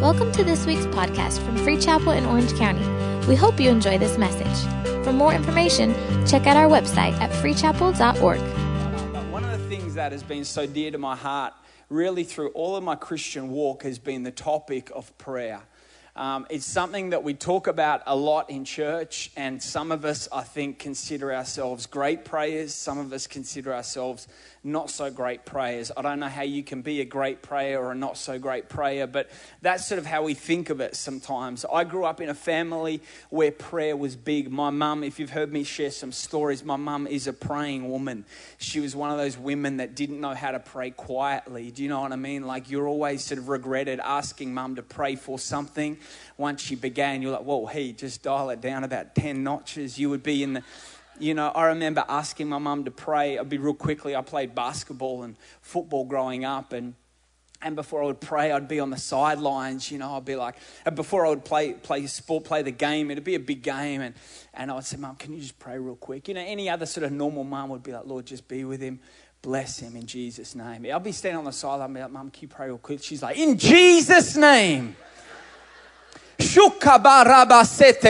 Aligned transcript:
Welcome 0.00 0.30
to 0.32 0.44
this 0.44 0.66
week's 0.66 0.84
podcast 0.84 1.40
from 1.40 1.56
Free 1.56 1.78
Chapel 1.78 2.12
in 2.12 2.26
Orange 2.26 2.52
County. 2.56 2.86
We 3.26 3.34
hope 3.34 3.58
you 3.58 3.70
enjoy 3.70 3.96
this 3.96 4.18
message. 4.18 5.04
For 5.04 5.12
more 5.12 5.32
information, 5.32 5.94
check 6.26 6.46
out 6.46 6.54
our 6.54 6.68
website 6.68 7.18
at 7.18 7.30
freechapel.org. 7.30 8.38
But 9.14 9.26
one 9.32 9.42
of 9.42 9.58
the 9.58 9.68
things 9.74 9.94
that 9.94 10.12
has 10.12 10.22
been 10.22 10.44
so 10.44 10.66
dear 10.66 10.90
to 10.90 10.98
my 10.98 11.16
heart, 11.16 11.54
really 11.88 12.24
through 12.24 12.50
all 12.50 12.76
of 12.76 12.84
my 12.84 12.94
Christian 12.94 13.48
walk, 13.48 13.84
has 13.84 13.98
been 13.98 14.22
the 14.22 14.30
topic 14.30 14.90
of 14.94 15.16
prayer. 15.16 15.62
Um, 16.16 16.46
it's 16.48 16.64
something 16.64 17.10
that 17.10 17.22
we 17.24 17.34
talk 17.34 17.66
about 17.66 18.02
a 18.06 18.16
lot 18.16 18.48
in 18.48 18.64
church, 18.64 19.30
and 19.36 19.62
some 19.62 19.92
of 19.92 20.06
us, 20.06 20.30
I 20.32 20.44
think, 20.44 20.78
consider 20.78 21.34
ourselves 21.34 21.84
great 21.84 22.24
prayers. 22.24 22.72
Some 22.72 22.96
of 22.96 23.12
us 23.12 23.26
consider 23.26 23.74
ourselves 23.74 24.26
not 24.66 24.90
so 24.90 25.10
great 25.10 25.44
prayers. 25.44 25.92
I 25.96 26.02
don't 26.02 26.18
know 26.18 26.28
how 26.28 26.42
you 26.42 26.64
can 26.64 26.82
be 26.82 27.00
a 27.00 27.04
great 27.04 27.40
prayer 27.40 27.78
or 27.78 27.92
a 27.92 27.94
not 27.94 28.16
so 28.16 28.38
great 28.38 28.68
prayer, 28.68 29.06
but 29.06 29.30
that's 29.62 29.86
sort 29.86 29.98
of 29.98 30.06
how 30.06 30.24
we 30.24 30.34
think 30.34 30.70
of 30.70 30.80
it 30.80 30.96
sometimes. 30.96 31.64
I 31.70 31.84
grew 31.84 32.04
up 32.04 32.20
in 32.20 32.28
a 32.28 32.34
family 32.34 33.00
where 33.30 33.52
prayer 33.52 33.96
was 33.96 34.16
big. 34.16 34.50
My 34.50 34.70
mum, 34.70 35.04
if 35.04 35.20
you've 35.20 35.30
heard 35.30 35.52
me 35.52 35.62
share 35.62 35.92
some 35.92 36.10
stories, 36.10 36.64
my 36.64 36.76
mum 36.76 37.06
is 37.06 37.28
a 37.28 37.32
praying 37.32 37.88
woman. 37.88 38.24
She 38.58 38.80
was 38.80 38.96
one 38.96 39.12
of 39.12 39.18
those 39.18 39.38
women 39.38 39.76
that 39.76 39.94
didn't 39.94 40.20
know 40.20 40.34
how 40.34 40.50
to 40.50 40.58
pray 40.58 40.90
quietly. 40.90 41.70
Do 41.70 41.84
you 41.84 41.88
know 41.88 42.00
what 42.00 42.12
I 42.12 42.16
mean? 42.16 42.44
Like 42.44 42.68
you're 42.68 42.88
always 42.88 43.22
sort 43.22 43.38
of 43.38 43.48
regretted 43.48 44.00
asking 44.00 44.52
mum 44.52 44.76
to 44.76 44.82
pray 44.82 45.14
for 45.14 45.38
something. 45.38 45.96
Once 46.36 46.70
you 46.70 46.76
began, 46.76 47.22
you're 47.22 47.32
like, 47.32 47.42
whoa, 47.42 47.66
hey, 47.66 47.92
just 47.92 48.22
dial 48.22 48.50
it 48.50 48.60
down 48.60 48.84
about 48.84 49.14
10 49.14 49.42
notches. 49.42 49.98
You 49.98 50.10
would 50.10 50.22
be 50.22 50.42
in 50.42 50.54
the 50.54 50.62
you 51.18 51.34
know, 51.34 51.48
I 51.48 51.66
remember 51.66 52.04
asking 52.08 52.48
my 52.48 52.58
mum 52.58 52.84
to 52.84 52.90
pray. 52.90 53.38
I'd 53.38 53.48
be 53.48 53.58
real 53.58 53.74
quickly. 53.74 54.14
I 54.14 54.22
played 54.22 54.54
basketball 54.54 55.22
and 55.22 55.36
football 55.60 56.04
growing 56.04 56.44
up, 56.44 56.72
and 56.72 56.94
and 57.62 57.74
before 57.74 58.02
I 58.02 58.06
would 58.06 58.20
pray, 58.20 58.52
I'd 58.52 58.68
be 58.68 58.80
on 58.80 58.90
the 58.90 58.98
sidelines. 58.98 59.90
You 59.90 59.98
know, 59.98 60.14
I'd 60.16 60.24
be 60.24 60.36
like, 60.36 60.56
and 60.84 60.94
before 60.94 61.24
I 61.24 61.30
would 61.30 61.44
play 61.44 61.72
play 61.72 62.06
sport, 62.06 62.44
play 62.44 62.62
the 62.62 62.70
game, 62.70 63.10
it'd 63.10 63.24
be 63.24 63.34
a 63.34 63.40
big 63.40 63.62
game, 63.62 64.00
and 64.00 64.14
and 64.54 64.70
I 64.70 64.74
would 64.74 64.84
say, 64.84 64.96
Mum, 64.96 65.16
can 65.16 65.32
you 65.32 65.40
just 65.40 65.58
pray 65.58 65.78
real 65.78 65.96
quick? 65.96 66.28
You 66.28 66.34
know, 66.34 66.44
any 66.44 66.68
other 66.68 66.86
sort 66.86 67.04
of 67.04 67.12
normal 67.12 67.44
mum 67.44 67.70
would 67.70 67.82
be 67.82 67.92
like, 67.92 68.06
Lord, 68.06 68.26
just 68.26 68.46
be 68.48 68.64
with 68.64 68.80
him. 68.80 69.00
Bless 69.42 69.78
him 69.78 69.96
in 69.96 70.06
Jesus' 70.06 70.54
name. 70.54 70.86
I'll 70.92 70.98
be 70.98 71.12
standing 71.12 71.38
on 71.38 71.44
the 71.44 71.52
sideline, 71.52 71.92
be 71.92 72.00
like, 72.00 72.10
Mum, 72.10 72.30
can 72.30 72.42
you 72.42 72.48
pray 72.48 72.66
real 72.66 72.78
quick? 72.78 73.02
She's 73.02 73.22
like, 73.22 73.38
In 73.38 73.56
Jesus' 73.58 74.36
name. 74.36 74.96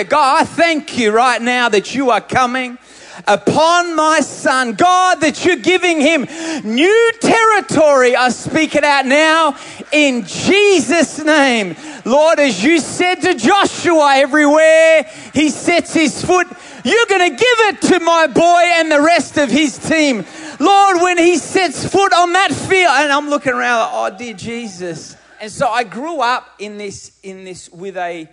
God, 0.04 0.40
I 0.40 0.44
thank 0.44 0.98
you 0.98 1.10
right 1.10 1.42
now 1.42 1.68
that 1.68 1.94
you 1.94 2.10
are 2.10 2.20
coming 2.20 2.78
upon 3.26 3.96
my 3.96 4.20
son. 4.20 4.74
God, 4.74 5.20
that 5.20 5.44
you're 5.44 5.56
giving 5.56 6.00
him 6.00 6.22
new 6.64 7.12
territory. 7.20 8.14
I 8.14 8.28
speak 8.28 8.74
it 8.74 8.84
out 8.84 9.06
now 9.06 9.56
in 9.92 10.24
Jesus' 10.26 11.24
name. 11.24 11.74
Lord, 12.04 12.38
as 12.38 12.62
you 12.62 12.78
said 12.78 13.16
to 13.16 13.34
Joshua, 13.34 14.14
everywhere 14.16 15.10
he 15.34 15.48
sets 15.48 15.92
his 15.92 16.24
foot, 16.24 16.46
you're 16.84 17.06
going 17.08 17.30
to 17.30 17.36
give 17.36 17.40
it 17.40 17.82
to 17.82 18.00
my 18.00 18.26
boy 18.28 18.62
and 18.64 18.92
the 18.92 19.00
rest 19.00 19.38
of 19.38 19.50
his 19.50 19.76
team. 19.78 20.24
Lord, 20.60 21.02
when 21.02 21.18
he 21.18 21.36
sets 21.36 21.86
foot 21.86 22.12
on 22.12 22.32
that 22.34 22.52
field, 22.52 22.92
and 22.92 23.12
I'm 23.12 23.28
looking 23.28 23.52
around, 23.52 23.80
like, 23.80 23.90
oh, 23.92 24.16
dear 24.16 24.34
Jesus. 24.34 25.16
And 25.40 25.50
so 25.50 25.68
I 25.68 25.84
grew 25.84 26.20
up 26.20 26.54
in 26.58 26.78
this, 26.78 27.12
in 27.22 27.44
this 27.44 27.68
with 27.70 27.96
a, 27.96 28.28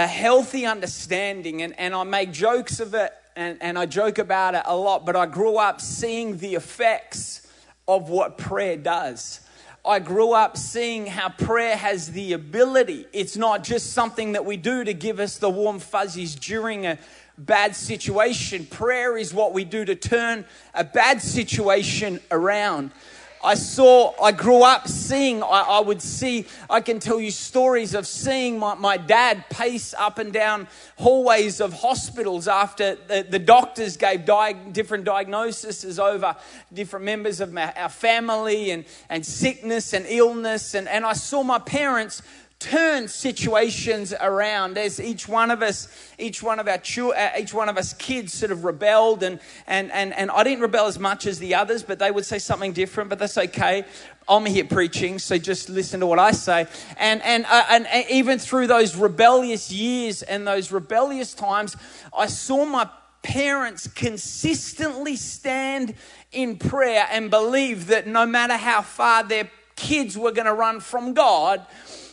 a 0.00 0.06
healthy 0.06 0.64
understanding, 0.64 1.62
and, 1.62 1.78
and 1.78 1.94
I 1.94 2.04
make 2.04 2.32
jokes 2.32 2.80
of 2.80 2.94
it 2.94 3.12
and, 3.36 3.58
and 3.60 3.78
I 3.78 3.86
joke 3.86 4.18
about 4.18 4.54
it 4.54 4.62
a 4.64 4.74
lot, 4.74 5.04
but 5.04 5.14
I 5.14 5.26
grew 5.26 5.56
up 5.56 5.80
seeing 5.80 6.38
the 6.38 6.54
effects 6.54 7.46
of 7.86 8.08
what 8.08 8.38
prayer 8.38 8.76
does. 8.76 9.40
I 9.84 9.98
grew 9.98 10.32
up 10.32 10.56
seeing 10.56 11.06
how 11.06 11.28
prayer 11.28 11.76
has 11.76 12.12
the 12.12 12.32
ability. 12.32 13.06
It's 13.12 13.36
not 13.36 13.62
just 13.62 13.92
something 13.92 14.32
that 14.32 14.44
we 14.44 14.56
do 14.56 14.84
to 14.84 14.94
give 14.94 15.20
us 15.20 15.38
the 15.38 15.50
warm 15.50 15.78
fuzzies 15.78 16.34
during 16.34 16.86
a 16.86 16.98
bad 17.38 17.76
situation. 17.76 18.66
Prayer 18.66 19.16
is 19.16 19.32
what 19.32 19.52
we 19.52 19.64
do 19.64 19.84
to 19.84 19.94
turn 19.94 20.44
a 20.74 20.84
bad 20.84 21.22
situation 21.22 22.20
around. 22.30 22.90
I 23.42 23.54
saw, 23.54 24.12
I 24.22 24.32
grew 24.32 24.62
up 24.62 24.86
seeing, 24.86 25.42
I, 25.42 25.46
I, 25.46 25.80
would 25.80 26.02
see, 26.02 26.46
I 26.68 26.82
can 26.82 27.00
tell 27.00 27.18
you 27.18 27.30
stories 27.30 27.94
of 27.94 28.06
seeing 28.06 28.58
my, 28.58 28.74
my 28.74 28.98
dad 28.98 29.48
pace 29.48 29.94
up 29.94 30.18
and 30.18 30.30
down 30.30 30.68
hallways 30.98 31.60
of 31.60 31.72
hospitals 31.72 32.48
after 32.48 32.96
the, 32.96 33.26
the 33.28 33.38
doctors 33.38 33.96
gave 33.96 34.26
di- 34.26 34.52
different 34.52 35.04
diagnoses 35.04 35.98
over 35.98 36.36
different 36.72 37.06
members 37.06 37.40
of 37.40 37.50
my, 37.50 37.72
our 37.72 37.88
family 37.88 38.72
and, 38.72 38.84
and 39.08 39.24
sickness 39.24 39.94
and 39.94 40.04
illness. 40.06 40.74
And, 40.74 40.86
and 40.86 41.06
I 41.06 41.14
saw 41.14 41.42
my 41.42 41.58
parents 41.58 42.20
turn 42.60 43.08
situations 43.08 44.12
around. 44.20 44.76
As 44.76 45.00
each 45.00 45.26
one 45.26 45.50
of 45.50 45.62
us 45.62 45.88
each 46.18 46.42
one 46.42 46.60
of 46.60 46.68
our 46.68 46.74
uh, 46.74 47.30
each 47.38 47.54
one 47.54 47.70
of 47.70 47.78
us 47.78 47.94
kids 47.94 48.34
sort 48.34 48.52
of 48.52 48.64
rebelled 48.64 49.22
and 49.22 49.40
and 49.66 49.90
and 49.92 50.12
and 50.12 50.30
I 50.30 50.44
didn't 50.44 50.60
rebel 50.60 50.86
as 50.86 50.98
much 50.98 51.26
as 51.26 51.38
the 51.38 51.54
others 51.54 51.82
but 51.82 51.98
they 51.98 52.10
would 52.10 52.26
say 52.26 52.38
something 52.38 52.72
different 52.72 53.08
but 53.08 53.18
that's 53.18 53.38
okay. 53.38 53.84
I'm 54.28 54.44
here 54.44 54.66
preaching 54.66 55.18
so 55.18 55.38
just 55.38 55.70
listen 55.70 56.00
to 56.00 56.06
what 56.06 56.18
I 56.18 56.32
say. 56.32 56.66
And 56.98 57.22
and 57.22 57.46
uh, 57.48 57.64
and 57.70 57.86
even 58.10 58.38
through 58.38 58.66
those 58.66 58.94
rebellious 58.94 59.72
years 59.72 60.22
and 60.22 60.46
those 60.46 60.70
rebellious 60.70 61.32
times 61.32 61.78
I 62.16 62.26
saw 62.26 62.66
my 62.66 62.90
parents 63.22 63.86
consistently 63.86 65.16
stand 65.16 65.94
in 66.30 66.56
prayer 66.58 67.06
and 67.10 67.30
believe 67.30 67.86
that 67.86 68.06
no 68.06 68.26
matter 68.26 68.58
how 68.58 68.82
far 68.82 69.24
their 69.24 69.50
kids 69.76 70.16
were 70.16 70.32
going 70.32 70.46
to 70.46 70.52
run 70.52 70.78
from 70.80 71.14
God 71.14 71.64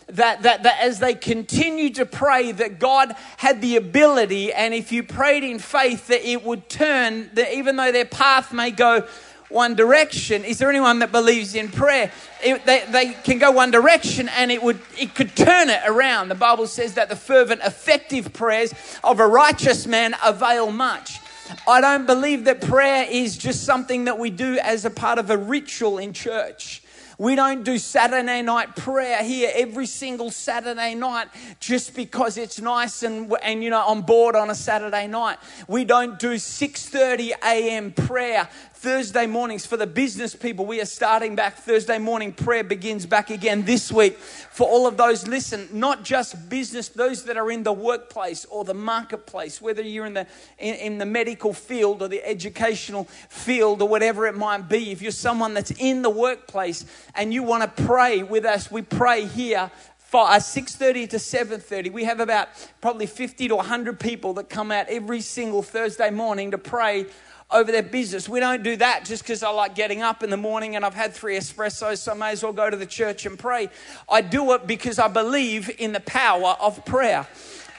that, 0.07 0.43
that, 0.43 0.63
that 0.63 0.81
as 0.81 0.99
they 0.99 1.13
continued 1.13 1.95
to 1.95 2.05
pray, 2.05 2.51
that 2.53 2.79
God 2.79 3.15
had 3.37 3.61
the 3.61 3.75
ability, 3.75 4.53
and 4.53 4.73
if 4.73 4.91
you 4.91 5.03
prayed 5.03 5.43
in 5.43 5.59
faith, 5.59 6.07
that 6.07 6.27
it 6.27 6.43
would 6.43 6.69
turn, 6.69 7.29
that 7.33 7.53
even 7.53 7.75
though 7.75 7.91
their 7.91 8.05
path 8.05 8.53
may 8.53 8.71
go 8.71 9.05
one 9.49 9.75
direction. 9.75 10.43
Is 10.43 10.57
there 10.57 10.69
anyone 10.69 10.99
that 10.99 11.11
believes 11.11 11.55
in 11.55 11.69
prayer? 11.69 12.11
It, 12.43 12.65
they, 12.65 12.83
they 12.89 13.13
can 13.13 13.39
go 13.39 13.51
one 13.51 13.71
direction 13.71 14.29
and 14.29 14.51
it 14.51 14.61
would 14.61 14.79
it 14.99 15.15
could 15.15 15.35
turn 15.35 15.69
it 15.69 15.81
around. 15.85 16.29
The 16.29 16.35
Bible 16.35 16.67
says 16.67 16.95
that 16.95 17.09
the 17.09 17.15
fervent, 17.15 17.61
effective 17.61 18.33
prayers 18.33 18.73
of 19.03 19.19
a 19.19 19.27
righteous 19.27 19.87
man 19.87 20.15
avail 20.23 20.71
much. 20.71 21.19
I 21.65 21.79
don't 21.79 22.05
believe 22.05 22.43
that 22.43 22.59
prayer 22.59 23.07
is 23.09 23.37
just 23.37 23.63
something 23.63 24.05
that 24.05 24.19
we 24.19 24.29
do 24.29 24.59
as 24.61 24.83
a 24.83 24.89
part 24.89 25.17
of 25.17 25.29
a 25.29 25.37
ritual 25.37 25.97
in 25.97 26.11
church. 26.11 26.81
We 27.19 27.35
don't 27.35 27.63
do 27.63 27.79
Saturday 27.79 28.43
night 28.43 28.75
prayer 28.75 29.23
here 29.23 29.51
every 29.55 29.87
single 29.87 30.29
Saturday 30.29 30.93
night 30.93 31.29
just 31.59 31.95
because 31.95 32.37
it's 32.37 32.61
nice 32.61 33.01
and, 33.01 33.33
and 33.41 33.63
you 33.63 33.71
know, 33.71 33.83
I'm 33.87 34.03
bored 34.03 34.35
on 34.35 34.51
a 34.51 34.55
Saturday 34.55 35.07
night. 35.07 35.39
We 35.67 35.83
don't 35.83 36.19
do 36.19 36.35
6:30 36.35 37.31
a.m. 37.43 37.91
prayer 37.91 38.47
Thursday 38.79 39.25
mornings 39.25 39.65
for 39.65 39.75
the 39.75 39.87
business 39.87 40.35
people. 40.35 40.63
We 40.63 40.79
are 40.79 40.85
starting 40.85 41.35
back. 41.35 41.57
Thursday 41.57 41.97
morning 41.97 42.31
prayer 42.31 42.63
begins 42.63 43.07
back 43.07 43.31
again 43.31 43.65
this 43.65 43.91
week. 43.91 44.17
For 44.17 44.67
all 44.67 44.85
of 44.85 44.97
those, 44.97 45.27
listen, 45.27 45.67
not 45.73 46.03
just 46.03 46.47
business, 46.47 46.87
those 46.87 47.23
that 47.23 47.37
are 47.37 47.49
in 47.49 47.63
the 47.63 47.73
workplace 47.73 48.45
or 48.45 48.63
the 48.63 48.75
marketplace, 48.75 49.59
whether 49.59 49.81
you're 49.81 50.05
in 50.05 50.13
the, 50.13 50.27
in, 50.59 50.75
in 50.75 50.97
the 50.99 51.07
medical 51.07 51.53
field 51.53 52.03
or 52.03 52.07
the 52.07 52.23
educational 52.23 53.05
field 53.05 53.81
or 53.81 53.87
whatever 53.89 54.27
it 54.27 54.35
might 54.37 54.69
be. 54.69 54.91
If 54.91 55.01
you're 55.01 55.11
someone 55.11 55.55
that's 55.55 55.71
in 55.71 56.03
the 56.03 56.11
workplace 56.11 56.85
and 57.15 57.33
you 57.33 57.41
want 57.41 57.63
to 57.63 57.83
pray 57.83 58.21
with 58.21 58.45
us, 58.45 58.69
we 58.69 58.83
pray 58.83 59.25
here 59.25 59.71
for 59.97 60.23
6.30 60.27 61.03
uh, 61.03 61.07
to 61.07 61.17
7.30 61.17 61.91
we 61.91 62.05
have 62.05 62.21
about 62.21 62.47
probably 62.79 63.05
50 63.05 63.49
to 63.49 63.57
100 63.57 63.99
people 63.99 64.35
that 64.35 64.49
come 64.49 64.71
out 64.71 64.87
every 64.87 65.19
single 65.19 65.61
thursday 65.61 66.09
morning 66.09 66.51
to 66.51 66.57
pray 66.57 67.05
over 67.49 67.71
their 67.71 67.83
business. 67.83 68.27
We 68.27 68.39
don't 68.39 68.63
do 68.63 68.75
that 68.77 69.05
just 69.05 69.23
because 69.23 69.41
I 69.41 69.49
like 69.49 69.73
getting 69.73 70.01
up 70.01 70.21
in 70.21 70.29
the 70.29 70.37
morning 70.37 70.75
and 70.75 70.85
I've 70.85 70.93
had 70.93 71.13
three 71.13 71.37
espressos, 71.37 71.99
so 71.99 72.11
I 72.11 72.15
may 72.15 72.31
as 72.31 72.43
well 72.43 72.53
go 72.53 72.69
to 72.69 72.75
the 72.75 72.85
church 72.85 73.25
and 73.25 73.39
pray. 73.39 73.69
I 74.09 74.21
do 74.21 74.51
it 74.53 74.67
because 74.67 74.99
I 74.99 75.07
believe 75.07 75.69
in 75.79 75.93
the 75.93 76.01
power 76.01 76.57
of 76.59 76.83
prayer. 76.85 77.27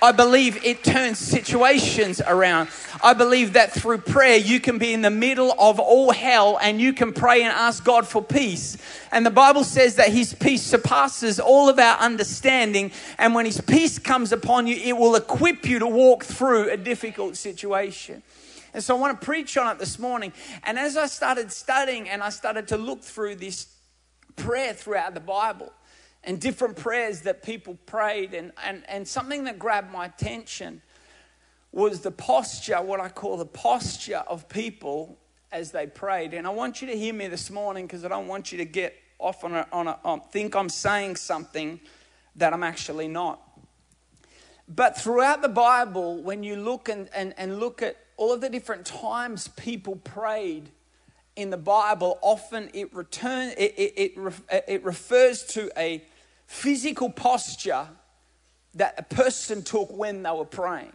I 0.01 0.13
believe 0.13 0.65
it 0.65 0.85
turns 0.85 1.19
situations 1.19 2.21
around. 2.21 2.69
I 3.03 3.15
believe 3.15 3.55
that 3.55 3.73
through 3.73 3.99
prayer, 3.99 4.37
you 4.37 4.61
can 4.61 4.79
be 4.79 4.93
in 4.93 5.03
the 5.03 5.11
middle 5.11 5.53
of 5.59 5.81
all 5.81 6.13
hell 6.13 6.57
and 6.63 6.81
you 6.81 6.93
can 6.93 7.13
pray 7.13 7.43
and 7.43 7.53
ask 7.53 7.85
God 7.85 8.07
for 8.07 8.23
peace. 8.23 8.77
And 9.11 9.27
the 9.27 9.31
Bible 9.31 9.65
says 9.65 9.97
that 9.97 10.11
His 10.11 10.35
peace 10.35 10.63
surpasses 10.63 11.41
all 11.41 11.69
of 11.69 11.81
our 11.81 11.99
understanding. 11.99 12.93
And 13.19 13.35
when 13.35 13.45
His 13.45 13.61
peace 13.61 13.99
comes 13.99 14.31
upon 14.31 14.69
you, 14.69 14.77
it 14.77 14.97
will 14.97 15.17
equip 15.17 15.69
you 15.69 15.81
to 15.81 15.87
walk 15.89 16.25
through 16.25 16.71
a 16.71 16.77
difficult 16.77 17.37
situation. 17.37 18.23
And 18.75 18.83
so 18.83 18.97
I 18.97 18.99
want 18.99 19.21
to 19.21 19.25
preach 19.25 19.57
on 19.57 19.75
it 19.75 19.79
this 19.79 19.99
morning. 19.99 20.33
And 20.65 20.79
as 20.79 20.97
I 20.97 21.07
started 21.07 21.51
studying 21.53 22.09
and 22.09 22.23
I 22.23 22.31
started 22.31 22.69
to 22.69 22.77
look 22.77 23.03
through 23.03 23.37
this 23.37 23.75
prayer 24.37 24.73
throughout 24.73 25.15
the 25.15 25.21
Bible 25.21 25.73
and 26.25 26.41
different 26.41 26.77
prayers 26.77 27.23
that 27.23 27.43
people 27.43 27.79
prayed, 27.87 28.35
and, 28.35 28.53
and, 28.65 28.83
and 28.89 29.07
something 29.07 29.45
that 29.45 29.59
grabbed 29.59 29.93
my 29.93 30.07
attention 30.07 30.83
was 31.73 32.01
the 32.01 32.11
posture, 32.11 32.83
what 32.83 33.01
I 33.01 33.09
call 33.09 33.37
the 33.37 33.47
posture 33.47 34.25
of 34.27 34.49
people 34.49 35.19
as 35.53 35.71
they 35.71 35.87
prayed. 35.87 36.35
And 36.35 36.47
I 36.47 36.51
want 36.51 36.83
you 36.83 36.89
to 36.89 36.97
hear 36.97 37.15
me 37.15 37.29
this 37.29 37.51
morning 37.51 37.87
because 37.87 38.05
I 38.05 38.09
don't 38.09 38.27
want 38.27 38.53
you 38.53 38.59
to 38.59 38.65
get 38.65 38.95
off 39.19 39.45
on 39.45 39.55
a, 39.55 39.67
on 39.73 39.89
a 39.89 39.99
on, 40.05 40.21
think 40.21 40.55
I'm 40.55 40.69
saying 40.69 41.17
something 41.17 41.81
that 42.37 42.53
I'm 42.53 42.63
actually 42.63 43.09
not. 43.09 43.41
But 44.69 44.99
throughout 44.99 45.43
the 45.43 45.49
Bible, 45.49 46.23
when 46.23 46.43
you 46.43 46.57
look 46.57 46.89
and, 46.89 47.09
and, 47.15 47.35
and 47.39 47.59
look 47.59 47.83
at 47.83 47.97
all 48.19 48.33
of 48.33 48.41
the 48.43 48.51
different 48.51 48.85
times 48.85 49.49
people 49.49 49.97
prayed 49.97 50.69
in 51.37 51.51
the 51.51 51.57
Bible, 51.57 52.19
often 52.21 52.69
it, 52.75 52.93
return, 52.93 53.55
it, 53.57 53.75
it, 53.79 54.13
it, 54.17 54.65
it 54.67 54.85
refers 54.85 55.45
to 55.45 55.71
a 55.79 56.05
physical 56.47 57.11
posture 57.11 57.87
that 58.75 58.95
a 58.99 59.03
person 59.15 59.63
took 59.63 59.97
when 59.97 60.25
they 60.25 60.31
were 60.33 60.45
praying. 60.45 60.93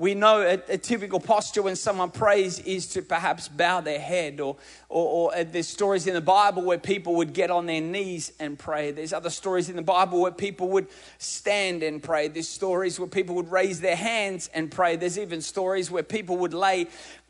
We 0.00 0.14
know 0.14 0.40
a, 0.40 0.54
a, 0.66 0.78
typical 0.78 1.20
posture 1.20 1.60
when 1.60 1.76
someone 1.76 2.10
prays 2.10 2.58
is 2.60 2.86
to 2.94 3.02
perhaps 3.02 3.48
bow 3.48 3.82
their 3.82 4.00
head, 4.00 4.40
or, 4.40 4.56
or, 4.88 5.06
or, 5.34 5.36
uh, 5.36 5.44
there's 5.46 5.68
stories 5.68 6.06
in 6.06 6.14
the 6.14 6.22
Bible 6.22 6.62
where 6.62 6.78
people 6.78 7.16
would 7.16 7.34
get 7.34 7.50
on 7.50 7.66
their 7.66 7.82
knees 7.82 8.32
and 8.40 8.58
pray. 8.58 8.92
There's 8.92 9.12
other 9.12 9.28
stories 9.28 9.68
in 9.68 9.76
the 9.76 9.82
Bible 9.82 10.22
where 10.22 10.32
people 10.32 10.70
would 10.70 10.86
stand 11.18 11.82
and 11.82 12.02
pray. 12.02 12.28
There's 12.28 12.48
stories 12.48 12.98
where 12.98 13.08
people 13.08 13.34
would 13.34 13.50
raise 13.50 13.82
their 13.82 13.94
hands 13.94 14.48
and 14.54 14.70
pray. 14.70 14.96
There's 14.96 15.18
even 15.18 15.42
stories 15.42 15.90
where 15.90 16.02
people 16.02 16.38
would 16.38 16.54
lay 16.54 16.86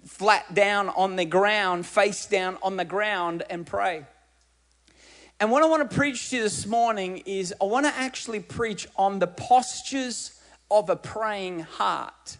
flat 0.06 0.54
down 0.54 0.90
on 0.90 1.16
the 1.16 1.24
ground, 1.24 1.86
face 1.86 2.24
down 2.26 2.56
on 2.62 2.76
the 2.76 2.84
ground, 2.84 3.42
and 3.50 3.66
pray. 3.66 4.06
And 5.40 5.50
what 5.50 5.64
I 5.64 5.66
want 5.66 5.90
to 5.90 5.96
preach 5.96 6.30
to 6.30 6.36
you 6.36 6.42
this 6.44 6.66
morning 6.66 7.24
is 7.26 7.52
I 7.60 7.64
want 7.64 7.86
to 7.86 7.92
actually 7.96 8.38
preach 8.38 8.86
on 8.94 9.18
the 9.18 9.26
postures 9.26 10.40
of 10.70 10.88
a 10.88 10.94
praying 10.94 11.62
heart 11.62 12.36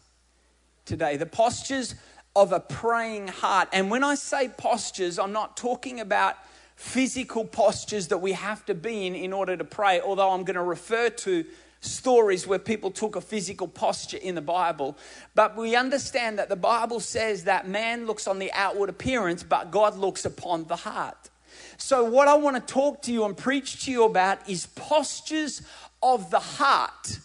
today. 0.90 1.16
The 1.16 1.24
postures 1.24 1.94
of 2.36 2.52
a 2.52 2.60
praying 2.60 3.28
heart. 3.28 3.68
And 3.72 3.90
when 3.90 4.04
I 4.04 4.16
say 4.16 4.48
postures, 4.48 5.18
I'm 5.18 5.32
not 5.32 5.56
talking 5.56 6.00
about 6.00 6.36
physical 6.74 7.44
postures 7.44 8.08
that 8.08 8.18
we 8.18 8.32
have 8.32 8.66
to 8.66 8.74
be 8.74 9.06
in 9.06 9.14
in 9.14 9.32
order 9.32 9.56
to 9.56 9.64
pray, 9.64 10.00
although 10.00 10.30
I'm 10.30 10.44
going 10.44 10.56
to 10.56 10.62
refer 10.62 11.08
to 11.10 11.44
stories 11.80 12.46
where 12.46 12.58
people 12.58 12.90
took 12.90 13.16
a 13.16 13.20
physical 13.20 13.68
posture 13.68 14.16
in 14.16 14.34
the 14.34 14.42
Bible. 14.42 14.98
But 15.34 15.56
we 15.56 15.76
understand 15.76 16.38
that 16.38 16.48
the 16.48 16.56
Bible 16.56 17.00
says 17.00 17.44
that 17.44 17.68
man 17.68 18.06
looks 18.06 18.26
on 18.26 18.38
the 18.38 18.52
outward 18.52 18.90
appearance, 18.90 19.42
but 19.42 19.70
God 19.70 19.96
looks 19.96 20.24
upon 20.24 20.64
the 20.64 20.76
heart. 20.76 21.30
So, 21.76 22.04
what 22.04 22.28
I 22.28 22.34
want 22.34 22.56
to 22.56 22.72
talk 22.72 23.02
to 23.02 23.12
you 23.12 23.24
and 23.24 23.36
preach 23.36 23.84
to 23.84 23.90
you 23.90 24.04
about 24.04 24.48
is 24.48 24.66
postures 24.66 25.62
of 26.02 26.30
the 26.30 26.40
heart 26.40 27.18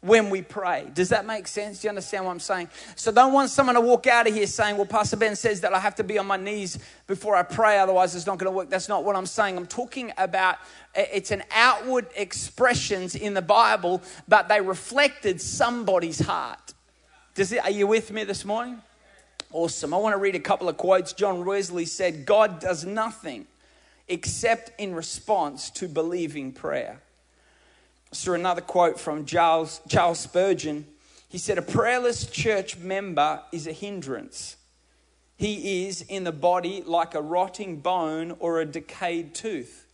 when 0.00 0.30
we 0.30 0.42
pray. 0.42 0.86
Does 0.94 1.08
that 1.08 1.26
make 1.26 1.48
sense? 1.48 1.80
Do 1.80 1.86
you 1.86 1.88
understand 1.90 2.24
what 2.24 2.30
I'm 2.30 2.40
saying? 2.40 2.68
So 2.94 3.10
don't 3.10 3.32
want 3.32 3.50
someone 3.50 3.74
to 3.74 3.80
walk 3.80 4.06
out 4.06 4.28
of 4.28 4.34
here 4.34 4.46
saying, 4.46 4.76
well, 4.76 4.86
Pastor 4.86 5.16
Ben 5.16 5.34
says 5.34 5.60
that 5.62 5.74
I 5.74 5.80
have 5.80 5.96
to 5.96 6.04
be 6.04 6.18
on 6.18 6.26
my 6.26 6.36
knees 6.36 6.78
before 7.08 7.34
I 7.34 7.42
pray, 7.42 7.78
otherwise 7.78 8.14
it's 8.14 8.26
not 8.26 8.38
going 8.38 8.50
to 8.50 8.56
work. 8.56 8.70
That's 8.70 8.88
not 8.88 9.04
what 9.04 9.16
I'm 9.16 9.26
saying. 9.26 9.56
I'm 9.56 9.66
talking 9.66 10.12
about 10.16 10.58
it's 10.94 11.32
an 11.32 11.42
outward 11.50 12.06
expressions 12.14 13.16
in 13.16 13.34
the 13.34 13.42
Bible, 13.42 14.00
but 14.28 14.48
they 14.48 14.60
reflected 14.60 15.40
somebody's 15.40 16.20
heart. 16.20 16.74
Does 17.34 17.52
it, 17.52 17.64
are 17.64 17.70
you 17.70 17.86
with 17.86 18.12
me 18.12 18.24
this 18.24 18.44
morning? 18.44 18.80
Awesome. 19.50 19.94
I 19.94 19.96
want 19.96 20.14
to 20.14 20.18
read 20.18 20.34
a 20.34 20.40
couple 20.40 20.68
of 20.68 20.76
quotes. 20.76 21.12
John 21.12 21.44
Wesley 21.44 21.86
said, 21.86 22.24
God 22.24 22.60
does 22.60 22.84
nothing 22.84 23.46
except 24.06 24.78
in 24.80 24.94
response 24.94 25.70
to 25.70 25.88
believing 25.88 26.52
prayer 26.52 27.00
saw 28.12 28.32
another 28.32 28.60
quote 28.60 28.98
from 28.98 29.24
Charles, 29.24 29.80
Charles 29.88 30.20
Spurgeon. 30.20 30.86
He 31.28 31.38
said, 31.38 31.58
A 31.58 31.62
prayerless 31.62 32.26
church 32.26 32.78
member 32.78 33.42
is 33.52 33.66
a 33.66 33.72
hindrance. 33.72 34.56
He 35.36 35.86
is 35.86 36.02
in 36.02 36.24
the 36.24 36.32
body 36.32 36.82
like 36.84 37.14
a 37.14 37.22
rotting 37.22 37.80
bone 37.80 38.34
or 38.40 38.60
a 38.60 38.64
decayed 38.64 39.34
tooth. 39.34 39.86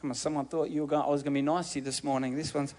Come 0.00 0.10
on, 0.10 0.14
someone 0.14 0.46
thought 0.46 0.70
you 0.70 0.80
were 0.80 0.88
going, 0.88 1.02
I 1.02 1.08
was 1.08 1.22
going 1.22 1.34
to 1.34 1.38
be 1.38 1.42
nice 1.42 1.74
to 1.74 1.78
you 1.78 1.84
this 1.84 2.02
morning. 2.02 2.34
This 2.34 2.52
one's, 2.52 2.74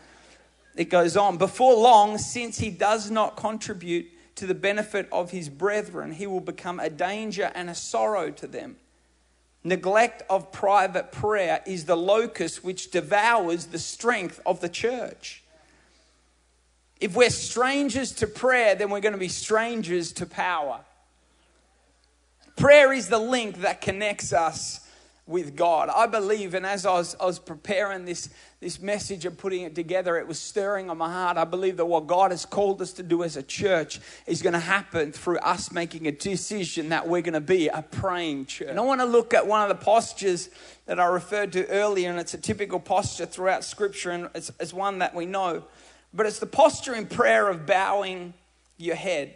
it 0.76 0.90
goes 0.90 1.16
on. 1.16 1.38
Before 1.38 1.74
long, 1.74 2.18
since 2.18 2.58
he 2.58 2.70
does 2.70 3.10
not 3.10 3.38
contribute 3.38 4.08
to 4.36 4.46
the 4.46 4.56
benefit 4.56 5.08
of 5.10 5.32
his 5.32 5.48
brethren, 5.48 6.12
he 6.12 6.28
will 6.28 6.42
become 6.42 6.82
a 6.82 6.90
danger 6.90 7.50
and 7.56 7.70
a 7.70 7.76
sorrow 7.76 8.30
to 8.32 8.48
them. 8.48 8.76
Neglect 9.64 10.24
of 10.30 10.52
private 10.52 11.12
prayer 11.12 11.62
is 11.66 11.86
the 11.86 11.96
locust 11.96 12.64
which 12.64 12.92
devours 12.92 13.68
the 13.68 13.80
strength 13.80 14.42
of 14.46 14.60
the 14.60 14.70
church. 14.70 15.44
If 17.00 17.16
we're 17.16 17.30
strangers 17.30 18.12
to 18.14 18.28
prayer, 18.28 18.76
then 18.76 18.90
we're 18.90 19.00
going 19.00 19.14
to 19.14 19.20
be 19.20 19.30
strangers 19.30 20.12
to 20.14 20.26
power. 20.26 20.82
Prayer 22.56 22.94
is 22.94 23.08
the 23.08 23.20
link 23.20 23.62
that 23.62 23.82
connects 23.82 24.32
us 24.32 24.83
with 25.26 25.56
God. 25.56 25.90
I 25.90 26.06
believe, 26.06 26.54
and 26.54 26.66
as 26.66 26.86
I 26.86 26.94
was, 26.94 27.16
I 27.20 27.26
was 27.26 27.40
preparing 27.40 28.04
this, 28.04 28.30
this 28.60 28.82
message 28.82 29.26
and 29.26 29.38
putting 29.38 29.62
it 29.62 29.74
together, 29.74 30.18
it 30.18 30.28
was 30.28 30.38
stirring 30.38 30.90
on 30.90 30.98
my 30.98 31.12
heart. 31.12 31.38
I 31.38 31.46
believe 31.46 31.78
that 31.78 31.86
what 31.86 32.08
God 32.08 32.32
has 32.32 32.46
called 32.46 32.82
us 32.82 32.92
to 32.94 33.04
do 33.04 33.24
as 33.24 33.38
a 33.38 33.44
church 33.44 34.02
is 34.28 34.42
going 34.42 34.54
to 34.54 34.60
happen 34.60 35.14
through 35.14 35.38
us 35.38 35.72
making 35.72 36.08
a 36.08 36.12
decision 36.12 36.90
that 36.90 37.08
we're 37.08 37.22
going 37.22 37.34
to 37.34 37.42
be 37.42 37.70
a 37.70 37.82
praying 37.82 38.48
church. 38.48 38.68
And 38.68 38.78
I 38.78 38.82
want 38.82 39.00
to 39.00 39.06
look 39.06 39.34
at 39.34 39.48
one 39.48 39.62
of 39.62 39.70
the 39.70 39.82
postures 39.84 40.50
that 40.88 41.00
I 41.00 41.06
referred 41.06 41.54
to 41.54 41.66
earlier, 41.68 42.10
and 42.10 42.20
it's 42.20 42.34
a 42.34 42.38
typical 42.38 42.82
posture 42.82 43.26
throughout 43.26 43.64
Scripture, 43.64 44.12
and 44.12 44.30
it's, 44.36 44.52
it's 44.60 44.74
one 44.74 45.00
that 45.00 45.16
we 45.16 45.26
know. 45.26 45.64
But 46.14 46.26
it's 46.26 46.40
the 46.40 46.48
posture 46.48 46.96
in 46.96 47.08
prayer 47.08 47.48
of 47.48 47.66
bowing 47.66 48.34
your 48.78 48.96
head. 48.96 49.36